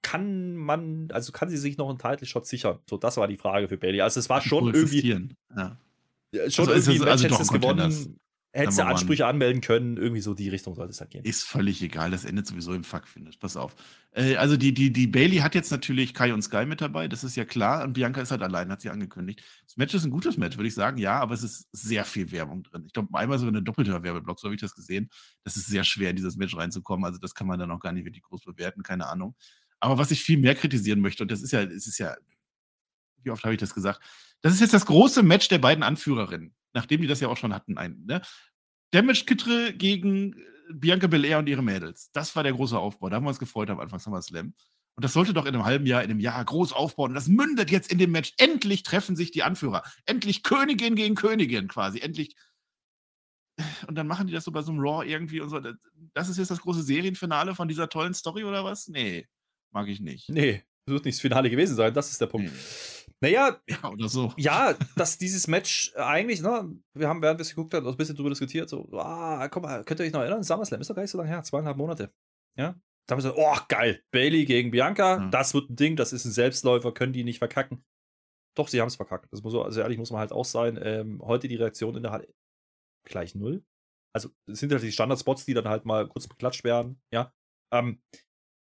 [0.01, 2.79] kann man, also kann sie sich noch einen Title Shot sichern?
[2.89, 4.01] So, das war die Frage für Bailey.
[4.01, 5.27] Also es war schon irgendwie.
[5.55, 5.77] Ja.
[6.49, 8.19] Schon also irgendwie also, also gewonnen.
[8.53, 11.23] Hättest du Ansprüche anmelden können, irgendwie so die Richtung sollte es halt gehen.
[11.23, 13.37] Ist völlig egal, das endet sowieso im Fuck-Finish.
[13.37, 13.75] Pass auf.
[14.11, 17.23] Äh, also die, die, die Bailey hat jetzt natürlich Kai und Sky mit dabei, das
[17.23, 17.85] ist ja klar.
[17.85, 19.41] Und Bianca ist halt allein, hat sie angekündigt.
[19.65, 22.29] Das Match ist ein gutes Match, würde ich sagen, ja, aber es ist sehr viel
[22.31, 22.83] Werbung drin.
[22.85, 25.09] Ich glaube, einmal sogar eine doppelte Werbeblock, so habe ich das gesehen.
[25.45, 27.05] Das ist sehr schwer, in dieses Match reinzukommen.
[27.05, 29.33] Also das kann man dann auch gar nicht wirklich groß bewerten, keine Ahnung.
[29.79, 32.15] Aber was ich viel mehr kritisieren möchte, und das ist ja, es ist ja,
[33.23, 34.01] wie oft habe ich das gesagt?
[34.41, 37.53] Das ist jetzt das große Match der beiden Anführerinnen, nachdem die das ja auch schon
[37.53, 37.77] hatten.
[37.77, 38.21] Ein, ne?
[38.91, 42.11] Damage Kittre gegen äh, Bianca Belair und ihre Mädels.
[42.11, 43.09] Das war der große Aufbau.
[43.09, 44.53] Da haben wir uns gefreut am Anfang SummerSlam.
[44.95, 47.11] Und das sollte doch in einem halben Jahr, in einem Jahr groß aufbauen.
[47.11, 48.33] Und das mündet jetzt in dem Match.
[48.37, 49.83] Endlich treffen sich die Anführer.
[50.05, 51.99] Endlich Königin gegen Königin quasi.
[51.99, 52.35] Endlich.
[53.87, 55.59] Und dann machen die das so bei so einem Raw irgendwie und so.
[56.13, 58.87] Das ist jetzt das große Serienfinale von dieser tollen Story oder was?
[58.87, 59.27] Nee.
[59.71, 60.29] Mag ich nicht.
[60.29, 62.51] Nee, das wird nicht das Finale gewesen sein, das ist der Punkt.
[62.51, 62.59] Nee.
[63.21, 64.33] Naja, ja, oder so.
[64.37, 67.97] Ja, dass dieses Match eigentlich, ne, wir haben, während wir es geguckt haben, auch ein
[67.97, 70.95] bisschen drüber diskutiert, so, ah, komm mal, könnt ihr euch noch erinnern, SummerSlam ist doch
[70.95, 72.11] gar nicht so lange her, zweieinhalb Monate.
[72.57, 75.29] Ja, da haben wir so, oh, geil, Bailey gegen Bianca, ja.
[75.29, 77.85] das wird ein Ding, das ist ein Selbstläufer, können die nicht verkacken.
[78.55, 79.31] Doch, sie haben es verkackt.
[79.31, 80.77] Das muss so, also ehrlich muss man halt auch sein.
[80.81, 82.27] Ähm, heute die Reaktion in der Halle
[83.07, 83.63] gleich null.
[84.13, 87.33] Also, es sind halt die Standardspots, die dann halt mal kurz beklatscht werden, ja.
[87.73, 88.01] Ähm,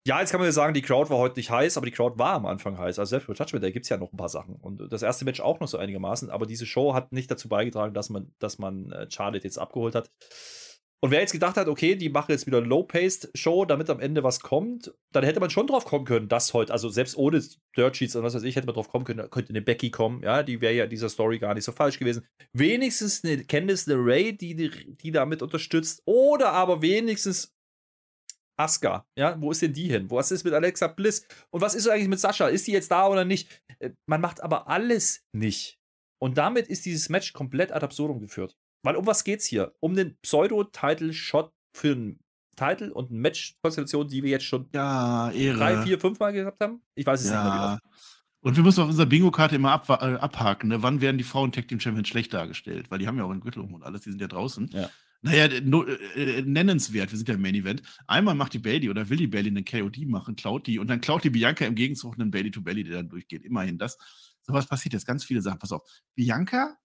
[0.07, 2.17] ja, jetzt kann man ja sagen, die Crowd war heute nicht heiß, aber die Crowd
[2.17, 2.99] war am Anfang heiß.
[2.99, 4.55] Also selbst für Judgment Day gibt es ja noch ein paar Sachen.
[4.55, 7.93] Und das erste Match auch noch so einigermaßen, aber diese Show hat nicht dazu beigetragen,
[7.93, 10.09] dass man, dass man äh, Charlotte jetzt abgeholt hat.
[11.01, 14.41] Und wer jetzt gedacht hat, okay, die machen jetzt wieder Low-Paced-Show, damit am Ende was
[14.41, 17.41] kommt, dann hätte man schon drauf kommen können, dass heute, also selbst ohne
[17.77, 19.91] Dirt Sheets und was weiß ich, hätte man drauf kommen können, da könnte eine Becky
[19.91, 22.27] kommen, ja, die wäre ja in dieser Story gar nicht so falsch gewesen.
[22.51, 27.55] Wenigstens eine Candice LeRae, die, die, die damit unterstützt, oder aber wenigstens
[28.59, 30.11] Asuka, ja, wo ist denn die hin?
[30.11, 31.25] Was ist mit Alexa Bliss?
[31.49, 32.47] Und was ist eigentlich mit Sascha?
[32.47, 33.63] Ist die jetzt da oder nicht?
[33.79, 35.79] Äh, man macht aber alles nicht.
[36.21, 38.57] Und damit ist dieses Match komplett ad absurdum geführt.
[38.83, 39.73] Weil um was geht's hier?
[39.79, 42.19] Um den Pseudo-Title-Shot für einen
[42.57, 46.81] Title und eine Match-Konstellation, die wir jetzt schon ja, drei, vier, fünf Mal gehabt haben?
[46.95, 47.43] Ich weiß es ja.
[47.43, 47.95] nicht mehr genau.
[48.41, 50.83] Und wir müssen auf unserer Bingo-Karte immer ab, äh, abhaken, ne?
[50.83, 52.89] wann werden die Frauen Tag Team Champions schlecht dargestellt?
[52.89, 54.69] Weil die haben ja auch einen Gürtel um und alles, die sind ja draußen.
[54.73, 54.89] Ja.
[55.21, 57.81] Naja, no, äh, nennenswert, wir sind ja im Main Event.
[58.07, 61.01] Einmal macht die Bailey oder will die Bailey einen KOD machen, klaut die und dann
[61.01, 63.43] klaut die Bianca im Gegenzug einen Bailey to Bailey, der dann durchgeht.
[63.43, 63.97] Immerhin das.
[64.43, 65.59] So was passiert jetzt, ganz viele Sachen.
[65.59, 65.81] Pass auf.
[66.15, 66.77] Bianca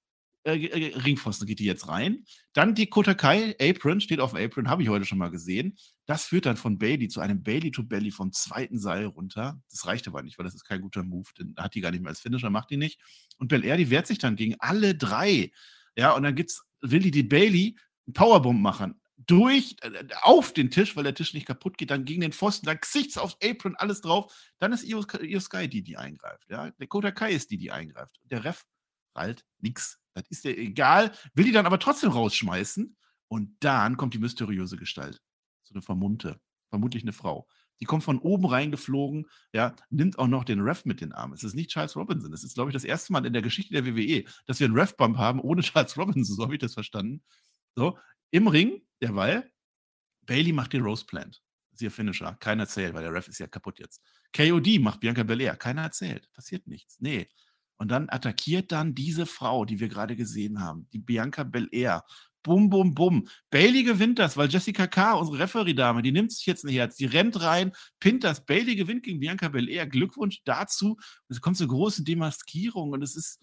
[0.45, 2.24] äh, äh, Ringpfosten geht die jetzt rein.
[2.53, 5.76] Dann die Kotakai Apron, steht auf Apron, habe ich heute schon mal gesehen.
[6.07, 9.59] Das führt dann von Bailey zu einem Bailey to Belly vom zweiten Seil runter.
[9.70, 11.28] Das reicht aber nicht, weil das ist kein guter Move.
[11.39, 13.01] Den hat die gar nicht mehr als Finisher, macht die nicht.
[13.39, 15.51] Und Bel Air, die wehrt sich dann gegen alle drei.
[15.97, 17.76] Ja, und dann gibt's, will die die Bailey
[18.07, 19.00] einen Powerbomb machen.
[19.16, 22.66] Durch, äh, auf den Tisch, weil der Tisch nicht kaputt geht, dann gegen den Pfosten,
[22.66, 24.34] dann Gesichts aufs Apron, alles drauf.
[24.59, 26.46] Dann ist Io, Io Sky die, die eingreift.
[26.50, 28.20] Ja, der Kotakai ist die, die eingreift.
[28.24, 28.64] Der Ref
[29.14, 29.98] halt nix.
[30.12, 32.96] Das ist dir egal, will die dann aber trotzdem rausschmeißen.
[33.28, 35.22] Und dann kommt die mysteriöse Gestalt.
[35.64, 37.48] So eine Vermummte, vermutlich eine Frau.
[37.80, 41.34] Die kommt von oben reingeflogen, ja, nimmt auch noch den Ref mit den Armen.
[41.34, 42.32] Es ist nicht Charles Robinson.
[42.32, 44.78] Es ist, glaube ich, das erste Mal in der Geschichte der WWE, dass wir einen
[44.78, 46.36] Ref-Bump haben ohne Charles Robinson.
[46.36, 47.22] So habe ich das verstanden.
[47.77, 47.99] So,
[48.31, 49.51] im Ring, derweil,
[50.27, 51.43] Bailey macht den Rose Plant.
[51.72, 52.37] Ist ihr Finisher.
[52.39, 54.01] Keiner zählt, weil der Ref ist ja kaputt jetzt.
[54.33, 55.57] KOD macht Bianca Belair.
[55.57, 56.31] Keiner erzählt.
[56.33, 57.01] Passiert nichts.
[57.01, 57.29] Nee.
[57.77, 62.05] Und dann attackiert dann diese Frau, die wir gerade gesehen haben, die Bianca Belair.
[62.45, 63.27] Bum, bum, bum.
[63.51, 67.07] Bailey gewinnt das, weil Jessica K., unsere Referee-Dame, die nimmt sich jetzt ein Herz, die
[67.07, 68.45] rennt rein, pinnt das.
[68.45, 69.87] Bailey gewinnt gegen Bianca Belair.
[69.87, 70.91] Glückwunsch dazu.
[70.93, 73.41] Und es kommt zur großen Demaskierung und es ist,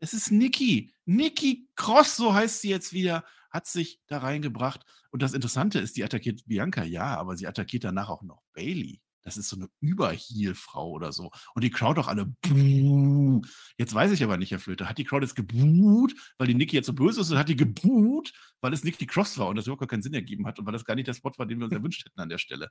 [0.00, 0.92] es ist Nikki.
[1.04, 4.84] Nikki Cross, so heißt sie jetzt wieder, hat sich da reingebracht.
[5.10, 9.00] Und das Interessante ist, die attackiert Bianca, ja, aber sie attackiert danach auch noch Bailey.
[9.24, 11.30] Das ist so eine Überheal-Frau oder so.
[11.54, 13.40] Und die Crowd auch alle, Buh.
[13.78, 16.74] Jetzt weiß ich aber nicht, Herr Flöte, hat die Crowd jetzt gebuht, weil die Nikki
[16.74, 19.66] jetzt so böse ist, oder hat die gebuht, weil es Nikki Cross war und das
[19.66, 21.58] überhaupt gar keinen Sinn ergeben hat und weil das gar nicht der Spot war, den
[21.58, 22.70] wir uns erwünscht hätten an der Stelle?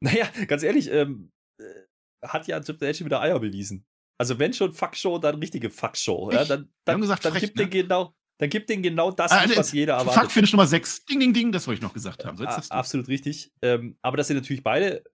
[0.00, 1.64] Naja, ganz ehrlich, ähm, äh,
[2.22, 3.84] hat ja Triple H wieder Eier bewiesen.
[4.16, 6.30] Also wenn schon Fuckshow, dann richtige Fuckshow.
[6.30, 7.64] Ja, dann, dann, gesagt, dann frech, gibt ne?
[7.64, 10.22] den genau, dann gibt den genau das, Ah, nicht, was jeder erwartet.
[10.22, 11.04] Fuck Finish Nummer 6.
[11.04, 12.36] Ding, ding, ding, das wollte ich noch gesagt haben.
[12.36, 13.52] So, jetzt A- hast du- absolut richtig.
[13.62, 15.04] Ähm, aber dass sie natürlich beide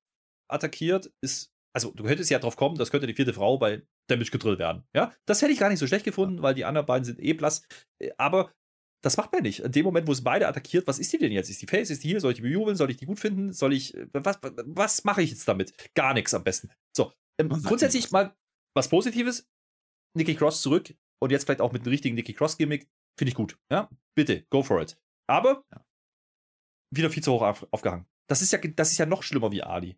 [0.50, 1.50] attackiert, ist.
[1.74, 4.84] Also, du könntest ja drauf kommen, das könnte die vierte Frau bei Damage Control werden.
[4.94, 7.34] Ja, das hätte ich gar nicht so schlecht gefunden, weil die anderen beiden sind eh
[7.34, 7.62] blass.
[8.00, 8.50] Äh, Aber
[9.04, 9.60] das macht man nicht.
[9.60, 11.50] In dem Moment, wo es beide attackiert, was ist die denn jetzt?
[11.50, 11.90] Ist die Face?
[11.90, 12.20] Ist die hier?
[12.20, 12.76] Soll ich die bejubeln?
[12.76, 13.52] Soll ich die gut finden?
[13.52, 13.94] Soll ich.
[13.94, 15.74] äh, Was, was, mache ich jetzt damit?
[15.94, 16.70] Gar nichts am besten.
[16.96, 17.12] So.
[17.38, 18.34] Ähm, grundsätzlich mal
[18.74, 19.46] was Positives.
[20.16, 22.88] Nikki Cross zurück und jetzt vielleicht auch mit einem richtigen Nikki Cross-Gimmick.
[23.18, 23.58] Finde ich gut.
[23.70, 24.98] Ja, bitte, go for it.
[25.28, 25.84] Aber Ja.
[26.94, 28.06] wieder viel zu hoch auf, aufgehangen.
[28.28, 29.96] Das ist, ja, das ist ja noch schlimmer wie Ali.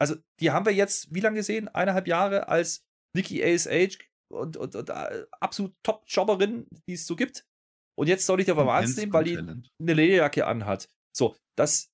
[0.00, 1.68] Also, die haben wir jetzt, wie lange gesehen?
[1.68, 3.98] Eineinhalb Jahre als Nikki ASH
[4.32, 7.44] und, und, und äh, absolut Top-Jobberin, die es so gibt.
[7.98, 10.88] Und jetzt soll ich die auf einmal ernst nehmen, weil die eine Lederjacke anhat.
[11.14, 11.90] So, das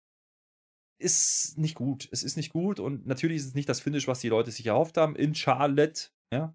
[1.00, 2.08] ist nicht gut.
[2.12, 4.66] Es ist nicht gut und natürlich ist es nicht das Finish, was die Leute sich
[4.66, 5.16] erhofft haben.
[5.16, 6.54] In Charlotte, ja,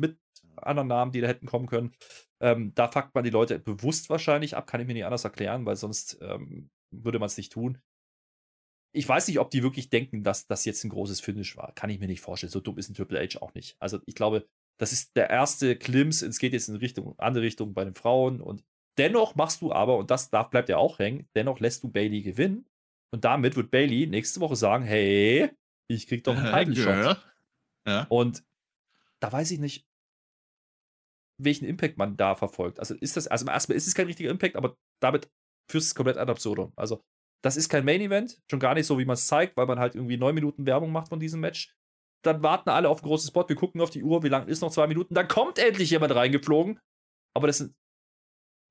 [0.00, 0.18] mit
[0.56, 1.92] anderen Namen, die da hätten kommen können.
[2.40, 5.66] Ähm, da fuckt man die Leute bewusst wahrscheinlich ab, kann ich mir nicht anders erklären,
[5.66, 7.78] weil sonst ähm, würde man es nicht tun.
[8.92, 11.72] Ich weiß nicht, ob die wirklich denken, dass das jetzt ein großes Finish war.
[11.74, 12.50] Kann ich mir nicht vorstellen.
[12.50, 13.76] So dumm ist ein Triple H auch nicht.
[13.78, 14.48] Also ich glaube,
[14.78, 16.22] das ist der erste Klims.
[16.22, 18.40] Es geht jetzt in Richtung, andere Richtung bei den Frauen.
[18.40, 18.64] Und
[18.98, 22.22] dennoch machst du aber, und das darf, bleibt ja auch hängen, dennoch lässt du Bailey
[22.22, 22.66] gewinnen.
[23.12, 25.50] Und damit wird Bailey nächste Woche sagen: Hey,
[25.88, 27.24] ich krieg doch einen Title Shot.
[27.86, 28.06] Ja.
[28.08, 28.42] Und
[29.20, 29.86] da weiß ich nicht,
[31.44, 32.78] welchen Impact man da verfolgt.
[32.78, 35.30] Also ist das, also erstmal ist es kein richtiger Impact, aber damit
[35.70, 36.72] führt es komplett ad absurdum.
[36.76, 37.02] Also
[37.42, 39.78] das ist kein Main Event, schon gar nicht so, wie man es zeigt, weil man
[39.78, 41.74] halt irgendwie neun Minuten Werbung macht von diesem Match.
[42.22, 44.60] Dann warten alle auf einen großen Spot, wir gucken auf die Uhr, wie lang ist
[44.60, 46.78] noch zwei Minuten, dann kommt endlich jemand reingeflogen.
[47.34, 47.74] Aber das sind,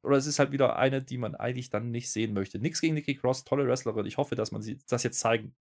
[0.05, 2.59] oder es ist halt wieder eine, die man eigentlich dann nicht sehen möchte.
[2.59, 4.05] Nix gegen Nikki Cross, tolle Wrestlerin.
[4.05, 5.55] Ich hoffe, dass man sie das jetzt zeigen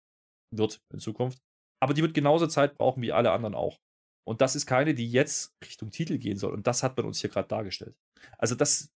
[0.54, 1.40] wird in Zukunft.
[1.80, 3.78] Aber die wird genauso Zeit brauchen wie alle anderen auch.
[4.28, 6.52] Und das ist keine, die jetzt Richtung Titel gehen soll.
[6.52, 7.96] Und das hat man uns hier gerade dargestellt.
[8.36, 8.92] Also das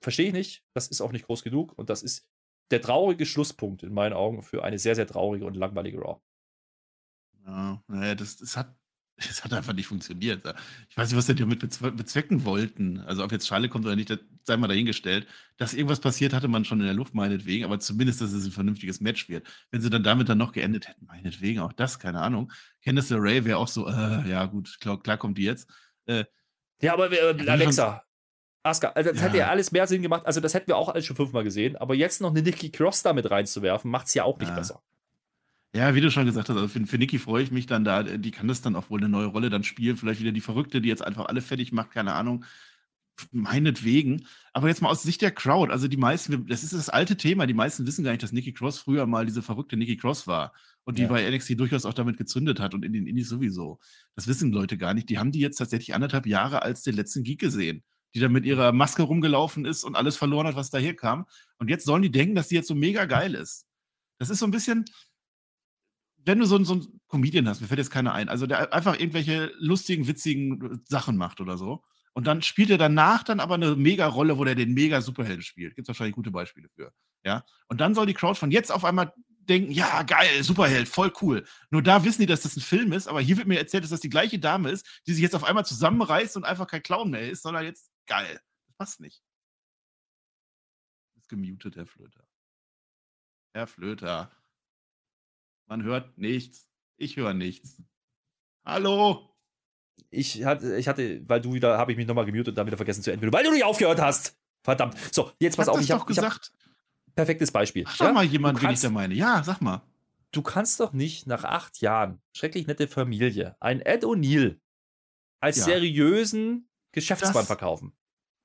[0.00, 0.64] verstehe ich nicht.
[0.74, 1.76] Das ist auch nicht groß genug.
[1.76, 2.24] Und das ist
[2.70, 6.20] der traurige Schlusspunkt in meinen Augen für eine sehr, sehr traurige und langweilige Raw.
[7.44, 8.76] Ja, naja, das, das, hat,
[9.26, 10.42] das hat einfach nicht funktioniert.
[10.90, 12.98] Ich weiß nicht, was die damit bezwe bezwecken wollten.
[13.00, 15.26] Also, ob jetzt Schale kommt oder nicht, das sei mal dahingestellt.
[15.56, 18.52] Dass irgendwas passiert, hatte man schon in der Luft, meinetwegen, aber zumindest, dass es ein
[18.52, 19.46] vernünftiges Match wird.
[19.70, 22.52] Wenn sie dann damit dann noch geendet hätten, meinetwegen, auch das, keine Ahnung.
[22.84, 25.68] Candice LeRae wäre auch so, äh, ja, gut, klar, klar kommt die jetzt.
[26.06, 26.24] Äh,
[26.82, 28.02] Ja, aber äh, Alexa,
[28.62, 29.26] Asuka, also das Ja.
[29.26, 30.26] hätte ja alles mehr Sinn gemacht.
[30.26, 31.76] Also das hätten wir auch alles schon fünfmal gesehen.
[31.76, 34.56] Aber jetzt noch eine Nikki Cross damit reinzuwerfen, macht es ja auch nicht Ja.
[34.56, 34.82] besser.
[35.74, 38.02] Ja, wie du schon gesagt hast, also für, für Niki freue ich mich dann da.
[38.02, 39.96] Die kann das dann auch wohl eine neue Rolle dann spielen.
[39.96, 42.44] Vielleicht wieder die Verrückte, die jetzt einfach alle fertig macht, keine Ahnung.
[43.32, 44.26] meinetwegen.
[44.52, 47.46] Aber jetzt mal aus Sicht der Crowd, also die meisten, das ist das alte Thema,
[47.46, 50.52] die meisten wissen gar nicht, dass Nikki Cross früher mal diese verrückte Nikki Cross war
[50.84, 51.08] und die ja.
[51.08, 53.78] bei NXT durchaus auch damit gezündet hat und in den Indies sowieso.
[54.14, 55.08] Das wissen Leute gar nicht.
[55.08, 57.82] Die haben die jetzt tatsächlich anderthalb Jahre als den letzten Geek gesehen,
[58.14, 61.26] die da mit ihrer Maske rumgelaufen ist und alles verloren hat, was daher kam.
[61.58, 63.66] Und jetzt sollen die denken, dass die jetzt so mega geil ist.
[64.18, 64.86] Das ist so ein bisschen,
[66.26, 68.98] wenn du so, so einen Comedian hast, mir fällt jetzt keiner ein, also der einfach
[68.98, 71.82] irgendwelche lustigen, witzigen Sachen macht oder so
[72.16, 75.74] und dann spielt er danach dann aber eine Mega-Rolle, wo der den Mega-Superhelden spielt.
[75.74, 76.90] Gibt es wahrscheinlich gute Beispiele für.
[77.26, 77.44] Ja.
[77.68, 81.46] Und dann soll die Crowd von jetzt auf einmal denken, ja, geil, Superheld, voll cool.
[81.68, 83.90] Nur da wissen die, dass das ein Film ist, aber hier wird mir erzählt, dass
[83.90, 87.10] das die gleiche Dame ist, die sich jetzt auf einmal zusammenreißt und einfach kein Clown
[87.10, 88.40] mehr ist, sondern jetzt geil.
[88.66, 89.22] Das passt nicht.
[91.18, 92.26] Ist gemutet, Herr Flöter.
[93.52, 94.30] Herr Flöter.
[95.66, 96.68] Man hört nichts.
[96.96, 97.82] Ich höre nichts.
[98.64, 99.36] Hallo?
[100.10, 102.76] ich hatte, ich hatte, weil du wieder, habe ich mich nochmal gemutet und dann wieder
[102.76, 104.36] vergessen zu entwickeln, weil du nicht aufgehört hast.
[104.62, 104.96] Verdammt.
[105.12, 105.80] So, jetzt pass auf.
[105.80, 106.52] ich habe gesagt.
[107.06, 107.84] Hab perfektes Beispiel.
[107.86, 108.12] Sag ja?
[108.12, 109.14] mal jemand, wie ich da meine.
[109.14, 109.82] Ja, sag mal.
[110.32, 114.58] Du kannst doch nicht nach acht Jahren, schrecklich nette Familie, einen Ed O'Neill
[115.40, 115.64] als ja.
[115.64, 117.92] seriösen Geschäftsmann das, verkaufen.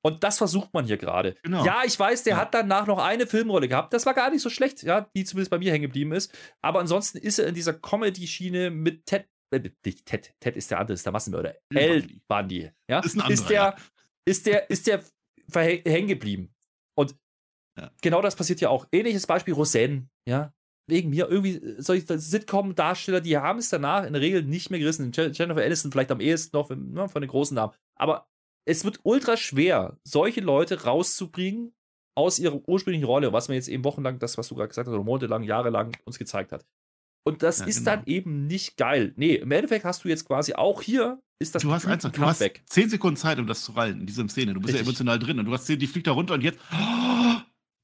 [0.04, 1.36] Und das versucht man hier gerade.
[1.42, 1.64] Genau.
[1.64, 2.40] Ja, ich weiß, der ja.
[2.40, 3.92] hat danach noch eine Filmrolle gehabt.
[3.94, 6.36] Das war gar nicht so schlecht, ja, die zumindest bei mir hängen geblieben ist.
[6.60, 9.60] Aber ansonsten ist er in dieser Comedy-Schiene mit Ted äh,
[10.04, 11.54] Ted, Ted ist der andere, ist der Massenmörder.
[11.70, 12.70] El Bundy.
[12.88, 13.00] Ja?
[13.00, 13.76] Ist, ein anderer, ist der, ja.
[14.24, 15.04] ist der, ist der
[15.54, 16.54] hängen geblieben.
[16.96, 17.14] Und
[17.78, 17.90] ja.
[18.00, 18.86] genau das passiert ja auch.
[18.92, 20.52] Ähnliches Beispiel Roseanne, ja.
[20.88, 25.12] Wegen mir, irgendwie solche Sitcom-Darsteller, die haben es danach in der Regel nicht mehr gerissen.
[25.12, 27.72] Jennifer Aniston vielleicht am ehesten noch ne, von den großen Namen.
[27.94, 28.26] Aber
[28.64, 31.74] es wird ultra schwer, solche Leute rauszubringen
[32.14, 34.94] aus ihrer ursprünglichen Rolle, was man jetzt eben wochenlang, das, was du gerade gesagt hast,
[34.94, 36.66] oder monatelang, jahrelang uns gezeigt hat.
[37.24, 37.90] Und das ja, ist genau.
[37.92, 39.12] dann eben nicht geil.
[39.16, 42.24] Nee, im Endeffekt hast du jetzt quasi auch hier ist das Du hast eins, du
[42.24, 42.62] hast weg.
[42.66, 44.54] zehn Sekunden Zeit, um das zu rallen in dieser Szene.
[44.54, 44.86] Du bist Richtig.
[44.86, 46.58] ja emotional drin und du hast die fliegt da runter und jetzt.
[46.72, 46.76] Oh,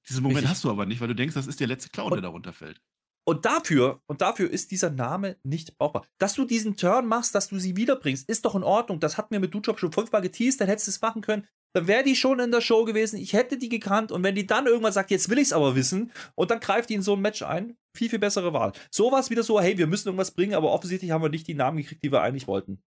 [0.08, 0.50] diesen Moment Richtig.
[0.50, 2.28] hast du aber nicht, weil du denkst, das ist der letzte Clown, und, der da
[2.28, 2.80] runterfällt.
[3.28, 6.06] Und dafür, und dafür ist dieser Name nicht brauchbar.
[6.16, 9.00] Dass du diesen Turn machst, dass du sie wiederbringst, ist doch in Ordnung.
[9.00, 11.86] Das hat mir mit Dujob schon fünfmal geteased, dann hättest du es machen können dann
[11.86, 13.18] wäre die schon in der Show gewesen.
[13.18, 15.76] Ich hätte die gekannt und wenn die dann irgendwann sagt, jetzt will ich es aber
[15.76, 18.72] wissen und dann greift die in so ein Match ein, viel, viel bessere Wahl.
[18.90, 21.46] So war es wieder so, hey, wir müssen irgendwas bringen, aber offensichtlich haben wir nicht
[21.46, 22.82] die Namen gekriegt, die wir eigentlich wollten.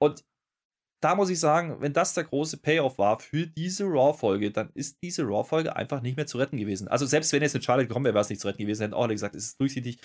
[0.00, 0.24] Und
[1.00, 4.98] da muss ich sagen, wenn das der große Payoff war für diese Raw-Folge, dann ist
[5.02, 6.88] diese Raw-Folge einfach nicht mehr zu retten gewesen.
[6.88, 8.94] Also selbst wenn jetzt eine Charlotte gekommen wäre, wäre es nicht zu retten gewesen, hätten
[8.94, 10.00] auch alle gesagt, es ist durchsichtig.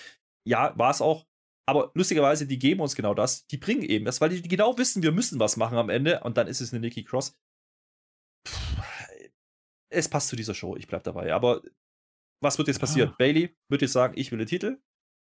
[0.46, 1.26] Ja, war es auch.
[1.66, 3.46] Aber lustigerweise, die geben uns genau das.
[3.46, 6.20] Die bringen eben das, weil die genau wissen, wir müssen was machen am Ende.
[6.20, 7.36] Und dann ist es eine Nikki Cross
[9.94, 11.32] es passt zu dieser Show, ich bleib dabei.
[11.32, 11.62] Aber
[12.42, 13.10] was wird jetzt passieren?
[13.10, 13.16] Ah.
[13.18, 14.82] Bailey wird jetzt sagen, ich will den Titel.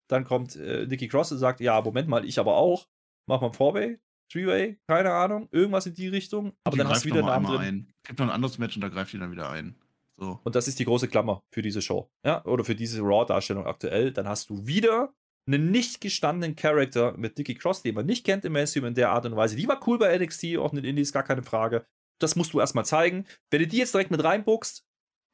[0.10, 2.88] Dann kommt äh, Nikki Cross und sagt, ja, Moment mal, ich aber auch.
[3.28, 4.00] Mach mal ein Four-Way,
[4.32, 6.54] Three-Way, keine Ahnung, irgendwas in die Richtung.
[6.64, 7.62] Aber dann hast du wieder einen Namen drin.
[7.62, 7.94] Ein.
[8.04, 9.76] Es gibt noch ein anderes Match und da greift die dann wieder ein.
[10.18, 10.40] So.
[10.44, 12.12] Und das ist die große Klammer für diese Show.
[12.26, 14.12] Ja, oder für diese Raw-Darstellung aktuell.
[14.12, 15.14] Dann hast du wieder
[15.48, 19.12] einen nicht gestandenen Charakter mit Nikki Cross, den man nicht kennt im Mainstream in der
[19.12, 19.56] Art und Weise.
[19.56, 21.86] Die war cool bei NXT, auch in den Indies, gar keine Frage
[22.20, 23.26] das musst du erstmal zeigen.
[23.50, 24.86] Wenn du die jetzt direkt mit reinbuchst,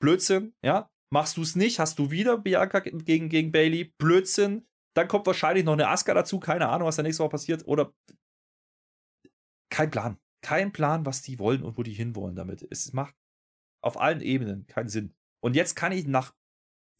[0.01, 0.89] Blödsinn, ja.
[1.13, 4.67] Machst du es nicht, hast du wieder Bianca gegen, gegen Bailey, Blödsinn.
[4.95, 7.67] Dann kommt wahrscheinlich noch eine Asuka dazu, keine Ahnung, was da nächste Woche passiert.
[7.67, 7.93] Oder
[9.75, 10.17] kein Plan.
[10.41, 12.65] Kein Plan, was die wollen und wo die hinwollen damit.
[12.69, 13.13] Es macht
[13.83, 15.13] auf allen Ebenen keinen Sinn.
[15.43, 16.33] Und jetzt kann ich nach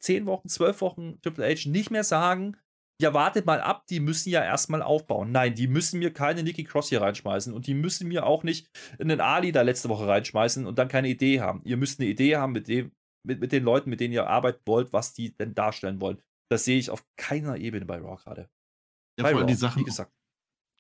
[0.04, 2.58] zehn Wochen, zwölf Wochen Triple H nicht mehr sagen,
[3.02, 5.32] ja, wartet mal ab, die müssen ja erstmal aufbauen.
[5.32, 8.70] Nein, die müssen mir keine Nikki Cross hier reinschmeißen und die müssen mir auch nicht
[9.00, 11.62] einen Ali da letzte Woche reinschmeißen und dann keine Idee haben.
[11.64, 12.92] Ihr müsst eine Idee haben mit, dem,
[13.24, 16.22] mit, mit den Leuten, mit denen ihr arbeiten wollt, was die denn darstellen wollen.
[16.50, 18.50] Das sehe ich auf keiner Ebene bei Raw gerade.
[19.18, 20.12] Ja, bei vor allem die Sachen, wie gesagt.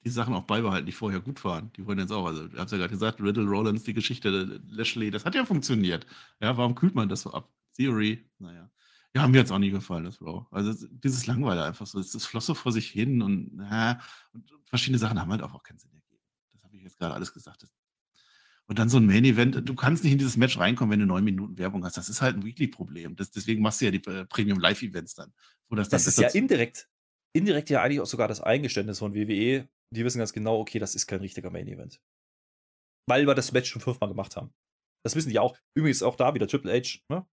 [0.06, 1.72] Die Sachen auch beibehalten, die vorher gut waren.
[1.74, 5.10] Die wollen jetzt auch, also, ihr habt ja gerade gesagt, Riddle Rollins, die Geschichte, Lashley,
[5.10, 6.06] das hat ja funktioniert.
[6.40, 7.50] Ja, warum kühlt man das so ab?
[7.76, 8.70] Theory, naja.
[9.16, 10.46] Ja, mir hat es auch nie gefallen, das Raw.
[10.52, 12.00] Also dieses Langweiler einfach so.
[12.00, 13.96] Es floss so vor sich hin und, äh,
[14.34, 16.22] und verschiedene Sachen haben halt auch, auch keinen Sinn ergeben.
[16.54, 17.66] Das habe ich jetzt gerade alles gesagt.
[18.68, 19.68] Und dann so ein Main-Event.
[19.68, 21.98] Du kannst nicht in dieses Match reinkommen, wenn du neun Minuten Werbung hast.
[21.98, 23.16] Das ist halt ein Weekly-Problem.
[23.16, 25.34] deswegen machst du ja die äh, Premium-Live-Events dann.
[25.70, 26.90] Wo das, das ist ja indirekt,
[27.32, 29.70] indirekt ja eigentlich auch sogar das Eingeständnis von WWE.
[29.94, 32.02] Die wissen ganz genau, okay, das ist kein richtiger Main-Event.
[33.08, 34.54] Weil wir das Match schon fünfmal gemacht haben.
[35.06, 35.58] Das wissen die auch.
[35.78, 37.28] Übrigens auch da wieder Triple H, ne?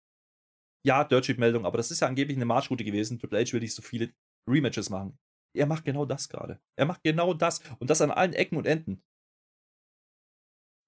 [0.84, 3.18] ja, Dirtsheet-Meldung, aber das ist ja angeblich eine Marschroute gewesen.
[3.18, 4.12] Triple H will nicht so viele
[4.48, 5.18] Rematches machen.
[5.56, 6.60] Er macht genau das gerade.
[6.78, 9.02] Er macht genau das und das an allen Ecken und Enden.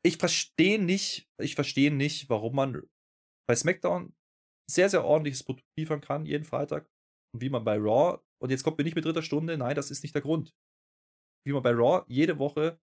[0.05, 2.83] Ich verstehe nicht, ich verstehe nicht, warum man
[3.49, 4.15] bei SmackDown
[4.69, 6.89] sehr, sehr ordentliches Produkt liefern kann, jeden Freitag.
[7.35, 9.91] Und wie man bei Raw, und jetzt kommt mir nicht mit dritter Stunde, nein, das
[9.91, 10.53] ist nicht der Grund.
[11.45, 12.79] Wie man bei Raw jede Woche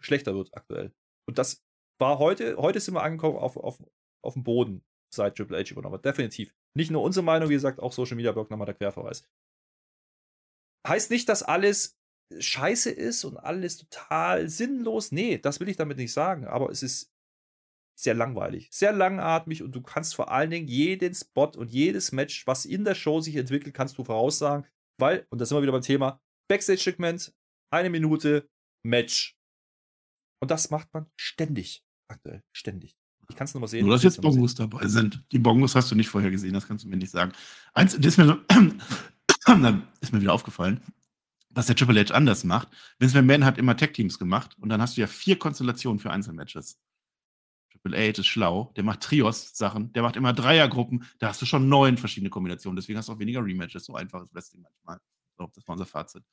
[0.00, 0.92] schlechter wird aktuell.
[1.28, 1.62] Und das
[2.00, 3.82] war heute, heute sind wir angekommen auf, auf,
[4.24, 4.84] auf dem Boden
[5.14, 6.00] seit Triple H übernommen.
[6.00, 6.54] Definitiv.
[6.76, 9.28] Nicht nur unsere Meinung, wie gesagt, auch Social Media Blog nochmal der Querverweis.
[10.86, 11.98] Heißt nicht, dass alles
[12.38, 15.12] scheiße ist und alles total sinnlos.
[15.12, 16.46] Nee, das will ich damit nicht sagen.
[16.46, 17.12] Aber es ist
[18.00, 22.46] sehr langweilig, sehr langatmig und du kannst vor allen Dingen jeden Spot und jedes Match,
[22.46, 24.66] was in der Show sich entwickelt, kannst du voraussagen,
[24.98, 27.34] weil, und da sind wir wieder beim Thema, Backstage-Segment,
[27.70, 28.48] eine Minute,
[28.82, 29.36] Match.
[30.40, 32.96] Und das macht man ständig, aktuell, ständig.
[33.28, 33.86] Ich kann es nur mal sehen.
[33.86, 35.24] Nur, dass jetzt Bongos dabei sind.
[35.30, 37.32] Die Bongos hast du nicht vorher gesehen, das kannst du mir nicht sagen.
[37.72, 38.34] Eins, das ist mir, so,
[40.00, 40.80] ist mir wieder aufgefallen,
[41.50, 42.68] was der Triple H anders macht.
[42.98, 46.80] Vince McMahon hat immer Tag-Teams gemacht und dann hast du ja vier Konstellationen für Einzelmatches.
[47.70, 51.68] Triple H ist schlau, der macht Trios-Sachen, der macht immer Dreiergruppen, da hast du schon
[51.68, 54.98] neun verschiedene Kombinationen, deswegen hast du auch weniger Rematches, so einfach ist Wrestling manchmal.
[55.38, 56.24] So, das war unser Fazit.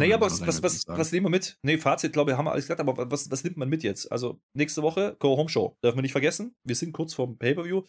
[0.00, 1.58] Naja, aber was, was, was, was, nehmen wir mit?
[1.62, 4.10] Nee, Fazit, glaube ich, haben wir alles gesagt, aber was, was nimmt man mit jetzt?
[4.10, 6.56] Also, nächste Woche, Go-Home-Show, dürfen wir nicht vergessen.
[6.64, 7.84] Wir sind kurz vorm Pay-Per-View.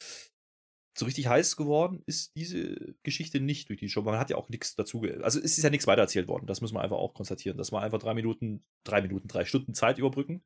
[0.98, 4.02] So richtig heiß geworden ist diese Geschichte nicht durch die Show.
[4.02, 5.04] Man hat ja auch nichts dazu.
[5.22, 6.48] Also, es ist ja nichts weitererzählt worden.
[6.48, 7.58] Das muss man einfach auch konstatieren.
[7.58, 10.44] Das war einfach drei Minuten, drei Minuten, drei Stunden Zeit überbrücken.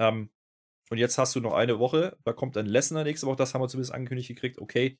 [0.00, 0.30] Ähm,
[0.90, 3.62] und jetzt hast du noch eine Woche, da kommt ein Lesnar nächste Woche, das haben
[3.62, 4.58] wir zumindest angekündigt gekriegt.
[4.58, 4.98] Okay.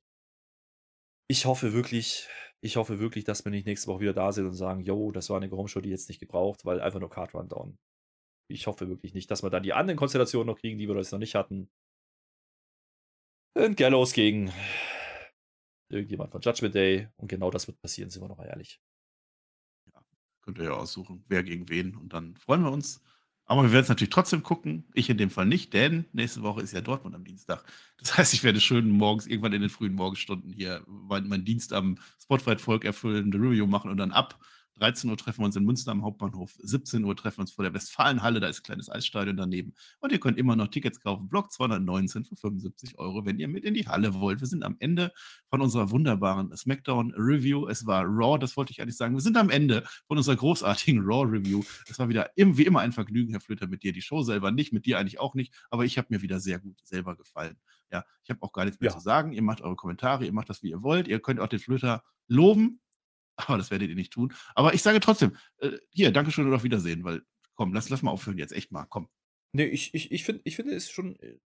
[1.29, 2.29] Ich hoffe wirklich,
[2.61, 5.31] ich hoffe wirklich, dass wir nicht nächste Woche wieder da sind und sagen, yo, das
[5.31, 7.79] war eine Home-Show, die jetzt nicht gebraucht, weil einfach nur Card Rundown.
[8.51, 11.13] Ich hoffe wirklich nicht, dass wir dann die anderen Konstellationen noch kriegen, die wir jetzt
[11.13, 11.71] noch nicht hatten.
[13.57, 14.53] Ein Gallows gegen
[15.89, 17.09] irgendjemand von Judgment Day.
[17.17, 18.81] Und genau das wird passieren, sind wir noch mal ehrlich.
[19.93, 20.05] Ja,
[20.43, 21.97] könnt ihr ja aussuchen, wer gegen wen.
[21.97, 23.03] Und dann freuen wir uns
[23.47, 24.85] aber wir werden es natürlich trotzdem gucken.
[24.95, 27.65] Ich in dem Fall nicht, denn nächste Woche ist ja Dortmund am Dienstag.
[27.99, 31.99] Das heißt, ich werde schön morgens, irgendwann in den frühen Morgenstunden hier meinen Dienst am
[32.23, 34.39] Spotlight-Volk erfüllen, eine Review machen und dann ab
[34.85, 36.59] 13 Uhr treffen wir uns in Münster am Hauptbahnhof.
[36.59, 38.39] 17 Uhr treffen wir uns vor der Westfalenhalle.
[38.39, 39.73] Da ist ein kleines Eisstadion daneben.
[40.01, 41.31] Und ihr könnt immer noch Tickets kaufen.
[41.31, 44.41] Block 219 für 75 Euro, wenn ihr mit in die Halle wollt.
[44.41, 45.11] Wir sind am Ende
[45.49, 47.67] von unserer wunderbaren Smackdown Review.
[47.67, 49.15] Es war Raw, das wollte ich eigentlich sagen.
[49.15, 51.63] Wir sind am Ende von unserer großartigen Raw Review.
[51.89, 53.95] Es war wieder wie immer ein Vergnügen, Herr Flöter, mit dir.
[53.95, 55.55] Die Show selber nicht, mit dir eigentlich auch nicht.
[55.71, 57.57] Aber ich habe mir wieder sehr gut selber gefallen.
[57.91, 58.97] Ja, ich habe auch gar nichts mehr ja.
[58.97, 59.33] zu sagen.
[59.33, 61.09] Ihr macht eure Kommentare, ihr macht das, wie ihr wollt.
[61.09, 62.81] Ihr könnt auch den Flöter loben
[63.37, 64.33] aber das werdet ihr nicht tun.
[64.55, 67.23] Aber ich sage trotzdem, äh, hier, Dankeschön und auf Wiedersehen, weil,
[67.55, 69.09] komm, lass, lass mal aufhören jetzt, echt mal, komm.
[69.53, 71.39] Nee, ich, ich, ich, find, ich finde es schon äh,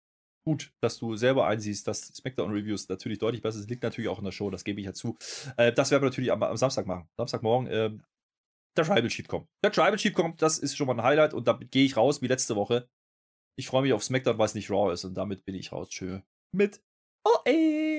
[0.46, 3.70] gut, dass du selber einsiehst, dass SmackDown-Reviews natürlich deutlich besser sind.
[3.70, 5.18] Liegt natürlich auch in der Show, das gebe ich ja zu.
[5.58, 7.10] Äh, das werden wir natürlich am, am, Samstag machen.
[7.18, 7.68] Samstagmorgen.
[7.68, 7.92] Äh,
[8.78, 9.50] der Tribal Sheet kommt.
[9.64, 12.22] Der Tribal Sheet kommt, das ist schon mal ein Highlight und damit gehe ich raus
[12.22, 12.88] wie letzte Woche.
[13.58, 15.90] Ich freue mich auf SmackDown, weil es nicht Raw ist und damit bin ich raus.
[15.90, 16.22] Tschö.
[16.54, 16.80] Mit
[17.26, 17.97] Oh, ey.